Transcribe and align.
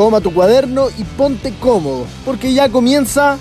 Toma 0.00 0.22
tu 0.22 0.32
cuaderno 0.32 0.88
y 0.96 1.04
ponte 1.04 1.52
cómodo, 1.60 2.06
porque 2.24 2.54
ya 2.54 2.70
comienza 2.70 3.36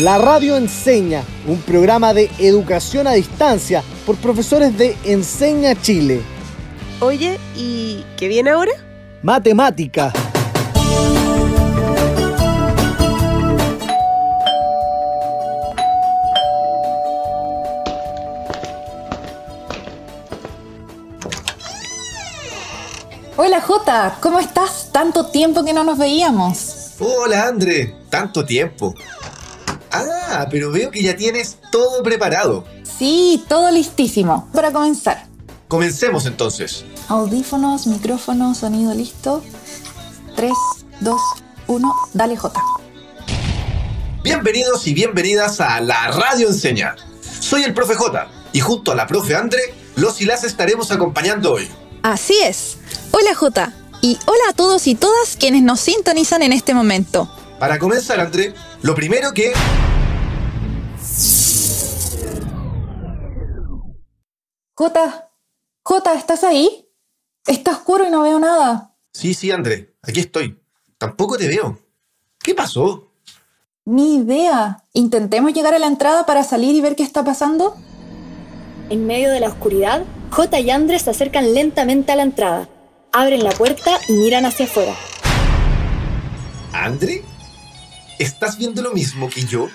La 0.00 0.16
Radio 0.16 0.56
Enseña, 0.56 1.24
un 1.46 1.60
programa 1.60 2.14
de 2.14 2.30
educación 2.38 3.06
a 3.06 3.12
distancia 3.12 3.82
por 4.06 4.16
profesores 4.16 4.78
de 4.78 4.96
Enseña 5.04 5.78
Chile. 5.78 6.22
Oye, 7.00 7.38
¿y 7.54 8.02
qué 8.16 8.28
viene 8.28 8.48
ahora? 8.48 8.72
Matemática. 9.20 10.10
Hola 23.36 23.60
Jota, 23.60 24.16
¿cómo 24.22 24.40
estás? 24.40 24.85
Tanto 24.96 25.26
tiempo 25.26 25.62
que 25.62 25.74
no 25.74 25.84
nos 25.84 25.98
veíamos. 25.98 26.92
Hola 27.00 27.48
André, 27.48 27.94
tanto 28.08 28.46
tiempo. 28.46 28.94
Ah, 29.92 30.48
pero 30.50 30.72
veo 30.72 30.90
que 30.90 31.02
ya 31.02 31.14
tienes 31.14 31.58
todo 31.70 32.02
preparado. 32.02 32.64
Sí, 32.98 33.44
todo 33.46 33.70
listísimo. 33.70 34.48
Para 34.54 34.72
comenzar. 34.72 35.26
Comencemos 35.68 36.24
entonces. 36.24 36.86
Audífonos, 37.08 37.86
micrófono, 37.86 38.54
sonido 38.54 38.94
listo. 38.94 39.42
3, 40.34 40.50
2, 41.00 41.20
1, 41.66 41.94
dale 42.14 42.38
Jota. 42.38 42.62
Bienvenidos 44.22 44.86
y 44.86 44.94
bienvenidas 44.94 45.60
a 45.60 45.78
La 45.82 46.06
Radio 46.06 46.48
Enseña. 46.48 46.96
Soy 47.40 47.64
el 47.64 47.74
profe 47.74 47.96
J 47.96 48.28
y 48.54 48.60
junto 48.60 48.92
a 48.92 48.94
la 48.94 49.06
profe 49.06 49.36
André, 49.36 49.74
los 49.94 50.22
y 50.22 50.24
las 50.24 50.42
estaremos 50.42 50.90
acompañando 50.90 51.52
hoy. 51.52 51.68
Así 52.02 52.38
es. 52.42 52.78
Hola 53.10 53.34
Jota. 53.34 53.74
Y 54.06 54.16
hola 54.26 54.50
a 54.50 54.52
todos 54.52 54.86
y 54.86 54.94
todas 54.94 55.34
quienes 55.36 55.64
nos 55.64 55.80
sintonizan 55.80 56.40
en 56.44 56.52
este 56.52 56.74
momento. 56.74 57.28
Para 57.58 57.76
comenzar, 57.76 58.20
André, 58.20 58.54
lo 58.82 58.94
primero 58.94 59.32
que... 59.32 59.52
Jota, 64.76 65.32
Jota, 65.82 66.14
¿estás 66.14 66.44
ahí? 66.44 66.88
Está 67.48 67.72
oscuro 67.72 68.06
y 68.06 68.10
no 68.10 68.22
veo 68.22 68.38
nada. 68.38 68.94
Sí, 69.12 69.34
sí, 69.34 69.50
André, 69.50 69.96
aquí 70.02 70.20
estoy. 70.20 70.56
Tampoco 70.98 71.36
te 71.36 71.48
veo. 71.48 71.76
¿Qué 72.38 72.54
pasó? 72.54 73.10
Ni 73.86 74.18
idea. 74.18 74.84
Intentemos 74.92 75.52
llegar 75.52 75.74
a 75.74 75.80
la 75.80 75.88
entrada 75.88 76.26
para 76.26 76.44
salir 76.44 76.76
y 76.76 76.80
ver 76.80 76.94
qué 76.94 77.02
está 77.02 77.24
pasando. 77.24 77.76
En 78.88 79.04
medio 79.04 79.32
de 79.32 79.40
la 79.40 79.48
oscuridad, 79.48 80.04
J 80.30 80.60
y 80.60 80.70
Andrés 80.70 81.02
se 81.02 81.10
acercan 81.10 81.54
lentamente 81.54 82.12
a 82.12 82.16
la 82.16 82.22
entrada. 82.22 82.68
Abren 83.16 83.42
la 83.42 83.50
puerta 83.52 83.98
y 84.08 84.12
miran 84.12 84.44
hacia 84.44 84.66
afuera. 84.66 84.94
¿André? 86.74 87.24
¿Estás 88.18 88.58
viendo 88.58 88.82
lo 88.82 88.90
mismo 88.90 89.30
que 89.30 89.42
yo? 89.46 89.68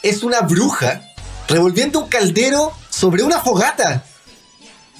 Es 0.00 0.22
una 0.22 0.42
bruja 0.42 1.02
revolviendo 1.48 1.98
un 1.98 2.08
caldero 2.08 2.72
sobre 2.88 3.24
una 3.24 3.40
fogata. 3.40 4.04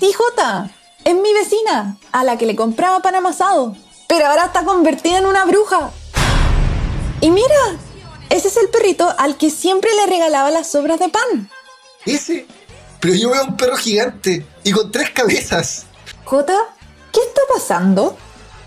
Sí, 0.00 0.12
Jota, 0.12 0.70
es 1.05 1.14
mi 1.14 1.33
vecina, 1.34 1.97
a 2.11 2.25
la 2.25 2.36
que 2.36 2.47
le 2.47 2.56
compraba 2.56 3.00
pan 3.00 3.14
amasado. 3.14 3.77
Pero 4.08 4.27
ahora 4.27 4.47
está 4.47 4.64
convertida 4.64 5.19
en 5.19 5.27
una 5.27 5.44
bruja. 5.44 5.92
Y 7.20 7.31
mira, 7.31 7.77
ese 8.28 8.48
es 8.48 8.56
el 8.56 8.70
perrito 8.70 9.14
al 9.19 9.36
que 9.36 9.50
siempre 9.50 9.92
le 9.94 10.06
regalaba 10.06 10.50
las 10.50 10.69
sobras 10.69 10.98
de 10.98 11.10
pan. 11.10 11.48
¿Ese? 12.06 12.44
Pero 12.98 13.14
yo 13.14 13.31
veo 13.31 13.44
un 13.44 13.56
perro 13.56 13.77
gigante 13.77 14.44
y 14.64 14.72
con 14.72 14.91
tres 14.91 15.10
cabezas. 15.10 15.86
Jota, 16.25 16.58
¿qué 16.58 16.75
está 17.37 17.53
pasando? 17.53 18.17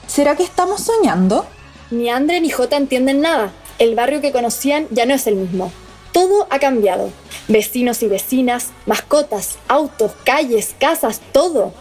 ¿Será 0.08 0.36
que 0.36 0.44
estamos 0.44 0.82
soñando? 0.82 1.46
Ni 1.90 2.10
Andre 2.10 2.40
ni 2.40 2.52
J 2.52 2.78
entienden 2.78 3.22
nada. 3.22 3.52
El 3.80 3.96
barrio 3.96 4.22
que 4.22 4.32
conocían 4.32 4.88
ya 4.92 5.06
no 5.06 5.16
es 5.16 5.26
el 5.26 5.36
mismo. 5.36 5.72
Todo 6.12 6.48
ha 6.52 6.60
cambiado. 6.60 7.10
Vecinos 7.48 8.04
y 8.04 8.08
vecinas, 8.08 8.68
mascotas, 8.86 9.58
autos, 9.68 10.12
calles, 10.24 10.76
casas, 10.80 11.22
todo. 11.32 11.74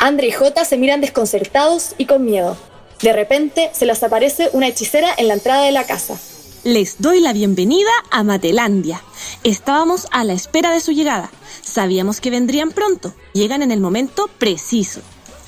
Andre 0.00 0.28
y 0.28 0.32
J 0.32 0.64
se 0.64 0.78
miran 0.78 1.00
desconcertados 1.00 1.94
y 1.96 2.06
con 2.06 2.24
miedo. 2.24 2.56
De 3.02 3.12
repente 3.12 3.70
se 3.72 3.86
les 3.86 4.02
aparece 4.02 4.50
una 4.52 4.68
hechicera 4.68 5.14
en 5.16 5.28
la 5.28 5.34
entrada 5.34 5.64
de 5.64 5.72
la 5.72 5.84
casa. 5.84 6.18
Les 6.64 7.00
doy 7.00 7.20
la 7.20 7.32
bienvenida 7.32 7.90
a 8.10 8.24
Matelandia. 8.24 9.02
Estábamos 9.44 10.08
a 10.10 10.24
la 10.24 10.32
espera 10.32 10.72
de 10.72 10.80
su 10.80 10.92
llegada. 10.92 11.30
Sabíamos 11.60 12.20
que 12.20 12.30
vendrían 12.30 12.70
pronto. 12.70 13.14
Llegan 13.32 13.62
en 13.62 13.70
el 13.70 13.80
momento 13.80 14.28
preciso. 14.38 15.02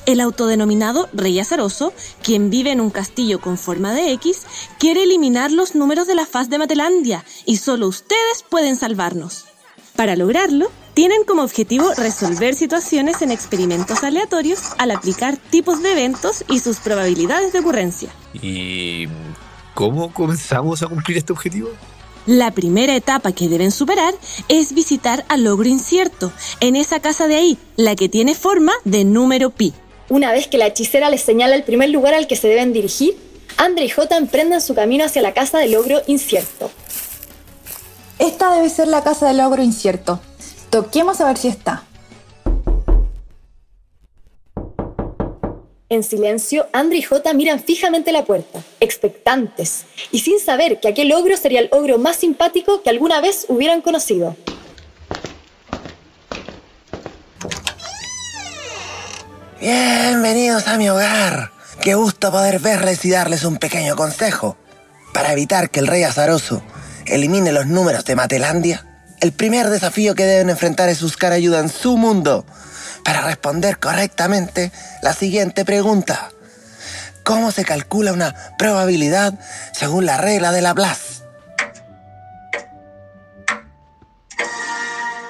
El 0.07 0.21
autodenominado 0.21 1.09
Rey 1.15 1.39
Azaroso, 1.41 1.95
quien 2.23 2.51
vive 2.51 2.71
en 2.71 2.81
un 2.81 2.91
castillo 2.91 3.41
con 3.41 3.57
forma 3.57 3.95
de 3.95 4.13
X, 4.13 4.43
quiere 4.79 5.05
eliminar 5.05 5.51
los 5.51 5.75
números 5.75 6.07
de 6.07 6.15
la 6.15 6.27
faz 6.27 6.51
de 6.51 6.59
Matelandia 6.59 7.25
y 7.47 7.57
solo 7.57 7.89
ustedes 7.89 8.45
pueden 8.49 8.77
salvarnos. 8.77 9.47
Para 9.97 10.15
lograrlo, 10.15 10.71
tienen 10.93 11.25
como 11.25 11.43
objetivo 11.43 11.91
resolver 11.95 12.55
situaciones 12.55 13.23
en 13.23 13.31
experimentos 13.31 14.05
aleatorios 14.05 14.61
al 14.77 14.91
aplicar 14.91 15.39
tipos 15.39 15.83
de 15.83 15.93
eventos 15.93 16.45
y 16.49 16.59
sus 16.59 16.79
probabilidades 16.79 17.53
de 17.53 17.61
ocurrencia. 17.61 18.11
¿Y 18.35 19.07
cómo 19.75 20.13
comenzamos 20.13 20.83
a 20.83 20.87
cumplir 20.87 21.17
este 21.17 21.33
objetivo? 21.33 21.71
La 22.27 22.51
primera 22.51 22.95
etapa 22.95 23.33
que 23.33 23.49
deben 23.49 23.71
superar 23.71 24.15
es 24.49 24.75
visitar 24.75 25.25
al 25.29 25.45
logro 25.45 25.69
incierto, 25.69 26.33
en 26.61 26.77
esa 26.77 27.01
casa 27.01 27.27
de 27.27 27.37
ahí, 27.37 27.59
la 27.77 27.97
que 27.97 28.09
tiene 28.09 28.35
forma 28.35 28.73
de 28.85 29.05
número 29.05 29.51
pi. 29.51 29.75
Una 30.09 30.33
vez 30.33 30.49
que 30.49 30.59
la 30.59 30.67
hechicera 30.67 31.09
les 31.09 31.23
señala 31.23 31.55
el 31.55 31.63
primer 31.63 31.89
lugar 31.89 32.15
al 32.15 32.27
que 32.27 32.37
se 32.37 32.49
deben 32.49 32.73
dirigir, 32.73 33.17
Andre 33.57 33.87
y 33.87 33.89
J 33.89 34.17
emprenden 34.17 34.61
su 34.61 34.75
camino 34.75 35.05
hacia 35.05 35.23
la 35.23 35.33
casa 35.33 35.59
del 35.59 35.73
logro 35.73 36.03
incierto. 36.07 36.71
Esta 38.19 38.55
debe 38.55 38.69
ser 38.69 38.89
la 38.89 39.03
casa 39.03 39.27
del 39.29 39.39
logro 39.39 39.63
incierto. 39.63 40.21
Toquemos 40.71 41.21
a 41.21 41.27
ver 41.27 41.37
si 41.39 41.49
está. 41.49 41.85
En 45.89 46.03
silencio, 46.03 46.67
Andre 46.73 46.99
y 46.99 47.03
J 47.03 47.33
miran 47.35 47.61
fijamente 47.61 48.11
la 48.11 48.25
puerta, 48.25 48.61
expectantes, 48.81 49.85
y 50.11 50.19
sin 50.19 50.41
saber 50.41 50.81
que 50.81 50.89
aquel 50.89 51.13
ogro 51.13 51.37
sería 51.37 51.61
el 51.61 51.69
ogro 51.71 51.99
más 51.99 52.17
simpático 52.17 52.83
que 52.83 52.91
alguna 52.91 53.21
vez 53.21 53.47
hubieran 53.49 53.81
conocido. 53.81 54.37
Bienvenidos 59.65 60.69
a 60.69 60.77
mi 60.77 60.91
hogar. 60.91 61.51
Qué 61.81 61.95
gusto 61.95 62.31
poder 62.31 62.59
verles 62.59 63.03
y 63.07 63.11
darles 63.11 63.45
un 63.45 63.57
pequeño 63.57 63.97
consejo. 63.97 64.59
Para 65.15 65.33
evitar 65.33 65.71
que 65.71 65.81
el 65.81 65.87
rey 65.87 66.03
azaroso 66.03 66.63
elimine 67.07 67.51
los 67.51 67.67
números 67.67 68.05
de 68.05 68.15
Matelandia, 68.15 68.85
el 69.23 69.33
primer 69.33 69.71
desafío 69.71 70.15
que 70.15 70.27
deben 70.27 70.51
enfrentar 70.51 70.91
es 70.91 71.01
buscar 71.01 71.33
ayuda 71.33 71.61
en 71.61 71.71
su 71.71 71.97
mundo 71.97 72.45
para 73.07 73.23
responder 73.23 73.79
correctamente 73.79 74.71
la 75.01 75.15
siguiente 75.15 75.65
pregunta. 75.65 76.29
¿Cómo 77.23 77.51
se 77.51 77.65
calcula 77.65 78.13
una 78.13 78.35
probabilidad 78.59 79.33
según 79.73 80.05
la 80.05 80.19
regla 80.19 80.53
de 80.53 80.61
Laplace? 80.61 81.23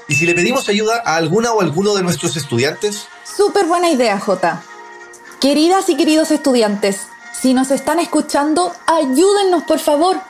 ¿Y 0.09 0.17
si 0.17 0.27
le 0.27 0.35
pedimos 0.35 0.69
ayuda 0.69 1.05
a 1.05 1.15
alguna 1.15 1.53
o 1.53 1.61
alguno 1.61 1.95
de 1.95 2.03
nuestros 2.03 2.37
estudiantes? 2.37 3.07
Súper 3.37 3.67
buena 3.67 3.91
idea, 3.91 4.21
Jota. 4.21 4.63
Queridas 5.41 5.89
y 5.89 5.97
queridos 5.97 6.31
estudiantes, 6.31 7.09
si 7.33 7.53
nos 7.53 7.73
están 7.73 7.99
escuchando, 7.99 8.73
ayúdennos 8.87 9.65
por 9.65 9.81
favor. 9.81 10.21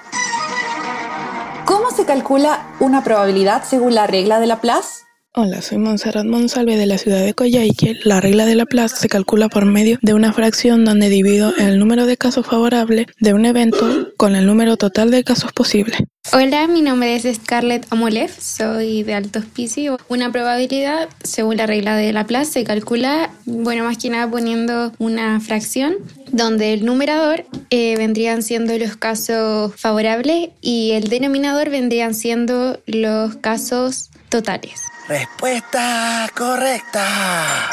¿Cómo 1.66 1.90
se 1.90 2.06
calcula 2.06 2.66
una 2.80 3.04
probabilidad 3.04 3.62
según 3.64 3.94
la 3.94 4.06
regla 4.06 4.40
de 4.40 4.46
Laplace? 4.46 5.03
Hola, 5.36 5.62
soy 5.62 5.78
Montserrat 5.78 6.26
Monsalve 6.26 6.76
de 6.76 6.86
la 6.86 6.96
ciudad 6.96 7.24
de 7.24 7.34
Coyhaique. 7.34 7.98
La 8.04 8.20
regla 8.20 8.46
de 8.46 8.54
Laplace 8.54 8.94
se 8.94 9.08
calcula 9.08 9.48
por 9.48 9.64
medio 9.64 9.98
de 10.00 10.14
una 10.14 10.32
fracción 10.32 10.84
donde 10.84 11.08
divido 11.08 11.52
el 11.56 11.80
número 11.80 12.06
de 12.06 12.16
casos 12.16 12.46
favorables 12.46 13.06
de 13.18 13.34
un 13.34 13.44
evento 13.44 14.12
con 14.16 14.36
el 14.36 14.46
número 14.46 14.76
total 14.76 15.10
de 15.10 15.24
casos 15.24 15.52
posibles. 15.52 15.98
Hola, 16.32 16.68
mi 16.68 16.82
nombre 16.82 17.16
es 17.16 17.24
Scarlett 17.34 17.84
Amolev, 17.90 18.30
soy 18.30 19.02
de 19.02 19.14
Alto 19.14 19.40
Hospicio. 19.40 19.98
Una 20.06 20.30
probabilidad, 20.30 21.08
según 21.24 21.56
la 21.56 21.66
regla 21.66 21.96
de 21.96 22.12
Laplace, 22.12 22.52
se 22.52 22.62
calcula, 22.62 23.32
bueno, 23.44 23.82
más 23.82 23.98
que 23.98 24.10
nada 24.10 24.30
poniendo 24.30 24.92
una 24.98 25.40
fracción 25.40 25.96
donde 26.30 26.74
el 26.74 26.84
numerador 26.84 27.44
eh, 27.70 27.96
vendrían 27.96 28.44
siendo 28.44 28.78
los 28.78 28.96
casos 28.96 29.74
favorables 29.74 30.50
y 30.60 30.92
el 30.92 31.08
denominador 31.08 31.70
vendrían 31.70 32.14
siendo 32.14 32.78
los 32.86 33.34
casos 33.38 34.12
totales. 34.28 34.80
Respuesta 35.08 36.30
correcta. 36.34 37.70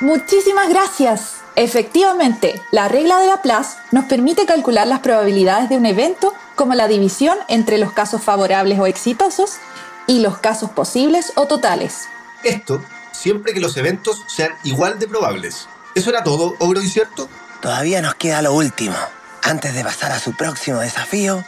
Muchísimas 0.00 0.70
gracias. 0.70 1.36
Efectivamente, 1.54 2.62
la 2.70 2.88
regla 2.88 3.18
de 3.18 3.26
Laplace 3.26 3.76
nos 3.90 4.06
permite 4.06 4.46
calcular 4.46 4.86
las 4.86 5.00
probabilidades 5.00 5.68
de 5.68 5.76
un 5.76 5.84
evento 5.84 6.32
como 6.56 6.74
la 6.74 6.88
división 6.88 7.36
entre 7.48 7.76
los 7.76 7.92
casos 7.92 8.22
favorables 8.22 8.78
o 8.78 8.86
exitosos 8.86 9.58
y 10.06 10.20
los 10.20 10.38
casos 10.38 10.70
posibles 10.70 11.32
o 11.36 11.46
totales. 11.46 12.08
Esto 12.44 12.82
siempre 13.12 13.52
que 13.52 13.60
los 13.60 13.76
eventos 13.76 14.24
sean 14.26 14.52
igual 14.64 14.98
de 14.98 15.06
probables. 15.06 15.68
¿Eso 15.94 16.08
era 16.08 16.24
todo, 16.24 16.54
ogro 16.60 16.80
incierto? 16.80 17.28
Todavía 17.60 18.00
nos 18.00 18.14
queda 18.14 18.40
lo 18.40 18.54
último. 18.54 18.96
Antes 19.42 19.74
de 19.74 19.84
pasar 19.84 20.12
a 20.12 20.18
su 20.18 20.34
próximo 20.34 20.80
desafío, 20.80 21.44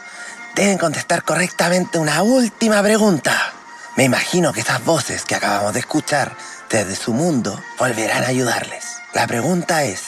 deben 0.54 0.76
contestar 0.76 1.22
correctamente 1.22 1.98
una 1.98 2.22
última 2.22 2.82
pregunta. 2.82 3.54
Me 3.94 4.04
imagino 4.04 4.54
que 4.54 4.60
esas 4.60 4.82
voces 4.84 5.26
que 5.26 5.34
acabamos 5.34 5.74
de 5.74 5.80
escuchar 5.80 6.34
desde 6.70 6.96
su 6.96 7.12
mundo 7.12 7.60
volverán 7.78 8.24
a 8.24 8.28
ayudarles. 8.28 8.96
La 9.12 9.26
pregunta 9.26 9.84
es, 9.84 10.04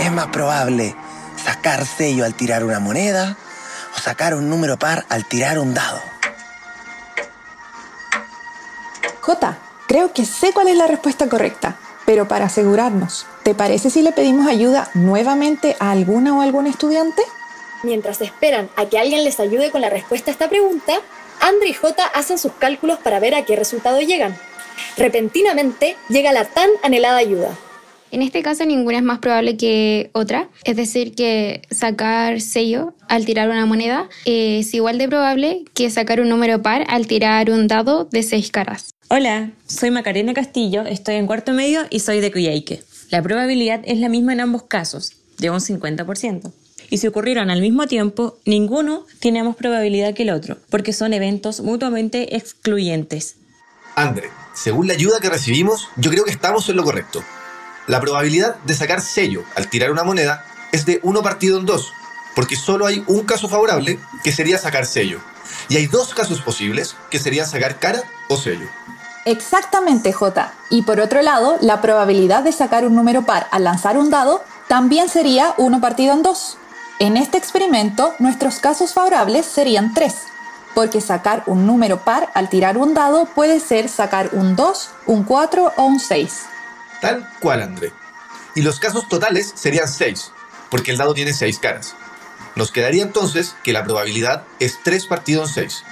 ¿es 0.00 0.10
más 0.10 0.26
probable 0.28 0.96
sacar 1.42 1.86
sello 1.86 2.24
al 2.24 2.34
tirar 2.34 2.64
una 2.64 2.80
moneda 2.80 3.36
o 3.96 4.00
sacar 4.00 4.34
un 4.34 4.50
número 4.50 4.80
par 4.80 5.06
al 5.08 5.26
tirar 5.26 5.60
un 5.60 5.74
dado? 5.74 6.00
J, 9.20 9.58
creo 9.86 10.12
que 10.12 10.24
sé 10.24 10.52
cuál 10.52 10.66
es 10.66 10.76
la 10.76 10.88
respuesta 10.88 11.28
correcta, 11.28 11.76
pero 12.04 12.26
para 12.26 12.46
asegurarnos, 12.46 13.26
¿te 13.44 13.54
parece 13.54 13.90
si 13.90 14.02
le 14.02 14.10
pedimos 14.10 14.48
ayuda 14.48 14.90
nuevamente 14.94 15.76
a 15.78 15.92
alguna 15.92 16.36
o 16.36 16.40
algún 16.40 16.66
estudiante? 16.66 17.22
Mientras 17.84 18.20
esperan 18.20 18.68
a 18.74 18.86
que 18.86 18.98
alguien 18.98 19.22
les 19.22 19.38
ayude 19.38 19.70
con 19.70 19.82
la 19.82 19.88
respuesta 19.88 20.30
a 20.30 20.32
esta 20.32 20.48
pregunta, 20.48 20.94
Andre 21.40 21.68
y 21.70 21.74
J 21.74 22.04
hacen 22.14 22.38
sus 22.38 22.52
cálculos 22.52 22.98
para 22.98 23.20
ver 23.20 23.34
a 23.34 23.44
qué 23.44 23.56
resultado 23.56 24.00
llegan. 24.00 24.36
Repentinamente 24.96 25.96
llega 26.08 26.32
la 26.32 26.44
tan 26.44 26.68
anhelada 26.82 27.16
ayuda. 27.16 27.56
En 28.12 28.22
este 28.22 28.42
caso 28.42 28.64
ninguna 28.64 28.98
es 28.98 29.04
más 29.04 29.20
probable 29.20 29.56
que 29.56 30.10
otra, 30.12 30.48
es 30.64 30.76
decir, 30.76 31.14
que 31.14 31.62
sacar 31.70 32.40
sello 32.40 32.92
al 33.08 33.24
tirar 33.24 33.48
una 33.48 33.66
moneda 33.66 34.08
es 34.24 34.74
igual 34.74 34.98
de 34.98 35.08
probable 35.08 35.64
que 35.74 35.90
sacar 35.90 36.20
un 36.20 36.28
número 36.28 36.60
par 36.60 36.84
al 36.88 37.06
tirar 37.06 37.50
un 37.50 37.68
dado 37.68 38.06
de 38.10 38.24
seis 38.24 38.50
caras. 38.50 38.94
Hola, 39.08 39.52
soy 39.66 39.90
Macarena 39.92 40.34
Castillo, 40.34 40.82
estoy 40.82 41.16
en 41.16 41.26
cuarto 41.26 41.52
medio 41.52 41.82
y 41.88 42.00
soy 42.00 42.20
de 42.20 42.32
Cuyaique. 42.32 42.82
La 43.10 43.22
probabilidad 43.22 43.80
es 43.84 43.98
la 43.98 44.08
misma 44.08 44.32
en 44.32 44.40
ambos 44.40 44.64
casos, 44.64 45.12
de 45.38 45.50
un 45.50 45.60
50%. 45.60 46.52
Y 46.90 46.98
si 46.98 47.06
ocurrieron 47.06 47.50
al 47.50 47.60
mismo 47.60 47.86
tiempo, 47.86 48.36
ninguno 48.44 49.06
tiene 49.20 49.44
más 49.44 49.54
probabilidad 49.54 50.12
que 50.12 50.24
el 50.24 50.30
otro, 50.30 50.58
porque 50.68 50.92
son 50.92 51.12
eventos 51.12 51.60
mutuamente 51.60 52.36
excluyentes. 52.36 53.36
Andre, 53.94 54.28
según 54.54 54.88
la 54.88 54.94
ayuda 54.94 55.20
que 55.20 55.30
recibimos, 55.30 55.88
yo 55.96 56.10
creo 56.10 56.24
que 56.24 56.32
estamos 56.32 56.68
en 56.68 56.76
lo 56.76 56.84
correcto. 56.84 57.22
La 57.86 58.00
probabilidad 58.00 58.56
de 58.64 58.74
sacar 58.74 59.00
sello 59.00 59.44
al 59.54 59.68
tirar 59.68 59.92
una 59.92 60.02
moneda 60.02 60.44
es 60.72 60.84
de 60.84 60.98
1 61.04 61.22
partido 61.22 61.60
en 61.60 61.66
2, 61.66 61.92
porque 62.34 62.56
solo 62.56 62.86
hay 62.86 63.04
un 63.06 63.24
caso 63.24 63.48
favorable 63.48 63.98
que 64.24 64.32
sería 64.32 64.58
sacar 64.58 64.84
sello. 64.84 65.20
Y 65.68 65.76
hay 65.76 65.86
dos 65.86 66.12
casos 66.12 66.40
posibles 66.40 66.96
que 67.08 67.20
serían 67.20 67.46
sacar 67.46 67.78
cara 67.78 68.02
o 68.28 68.36
sello. 68.36 68.68
Exactamente, 69.26 70.12
J. 70.12 70.52
Y 70.70 70.82
por 70.82 70.98
otro 70.98 71.22
lado, 71.22 71.56
la 71.60 71.80
probabilidad 71.80 72.42
de 72.42 72.52
sacar 72.52 72.84
un 72.84 72.96
número 72.96 73.22
par 73.22 73.46
al 73.52 73.64
lanzar 73.64 73.96
un 73.96 74.10
dado 74.10 74.42
también 74.66 75.08
sería 75.08 75.54
1 75.56 75.80
partido 75.80 76.14
en 76.14 76.22
2. 76.22 76.56
En 77.02 77.16
este 77.16 77.38
experimento, 77.38 78.14
nuestros 78.18 78.58
casos 78.58 78.92
favorables 78.92 79.46
serían 79.46 79.94
3, 79.94 80.14
porque 80.74 81.00
sacar 81.00 81.42
un 81.46 81.64
número 81.64 82.04
par 82.04 82.30
al 82.34 82.50
tirar 82.50 82.76
un 82.76 82.92
dado 82.92 83.24
puede 83.24 83.58
ser 83.58 83.88
sacar 83.88 84.28
un 84.34 84.54
2, 84.54 84.90
un 85.06 85.24
4 85.24 85.72
o 85.78 85.82
un 85.82 85.98
6. 85.98 86.42
Tal 87.00 87.26
cual, 87.40 87.62
André. 87.62 87.94
Y 88.54 88.60
los 88.60 88.78
casos 88.78 89.08
totales 89.08 89.50
serían 89.56 89.88
6, 89.88 90.30
porque 90.70 90.90
el 90.90 90.98
dado 90.98 91.14
tiene 91.14 91.32
6 91.32 91.58
caras. 91.58 91.94
Nos 92.54 92.70
quedaría 92.70 93.02
entonces 93.02 93.56
que 93.64 93.72
la 93.72 93.82
probabilidad 93.82 94.44
es 94.58 94.82
3 94.82 95.06
partido 95.06 95.44
en 95.44 95.48
6. 95.48 95.82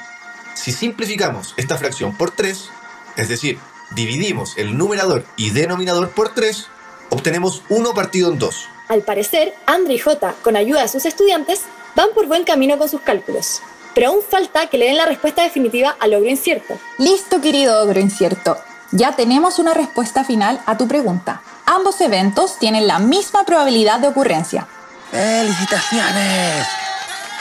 Si 0.52 0.72
simplificamos 0.72 1.55
esta 1.56 1.78
fracción 1.78 2.14
por 2.19 2.32
3, 2.32 2.69
es 3.16 3.28
decir, 3.31 3.58
dividimos 3.93 4.58
el 4.58 4.76
numerador 4.76 5.25
y 5.38 5.52
denominador 5.52 6.10
por 6.10 6.34
3, 6.34 6.66
obtenemos 7.08 7.62
1 7.70 7.94
partido 7.94 8.31
en 8.31 8.38
2. 8.38 8.69
Al 8.88 9.02
parecer, 9.02 9.55
Andre 9.67 9.94
y 9.94 9.99
J, 9.99 10.35
con 10.43 10.56
ayuda 10.56 10.81
de 10.81 10.88
sus 10.88 11.05
estudiantes, 11.05 11.61
van 11.94 12.08
por 12.14 12.26
buen 12.26 12.44
camino 12.44 12.79
con 12.79 12.88
sus 12.88 13.02
cálculos. 13.02 13.61
Pero 13.94 14.08
aún 14.08 14.20
falta 14.29 14.69
que 14.69 14.79
le 14.79 14.87
den 14.87 14.96
la 14.96 15.05
respuesta 15.05 15.43
definitiva 15.43 15.94
al 16.00 16.14
ogro 16.14 16.29
incierto. 16.29 16.79
Listo, 16.96 17.40
querido 17.40 17.82
ogro 17.82 18.00
incierto. 18.00 18.56
Ya 18.93 19.14
tenemos 19.14 19.58
una 19.58 19.75
respuesta 19.75 20.25
final 20.25 20.61
a 20.64 20.79
tu 20.79 20.88
pregunta. 20.88 21.43
Ambos 21.67 22.00
eventos 22.00 22.58
tienen 22.58 22.87
la 22.87 22.99
misma 22.99 23.44
probabilidad 23.44 24.00
de 24.00 24.08
ocurrencia. 24.08 24.67
¡Felicitaciones! 25.11 26.67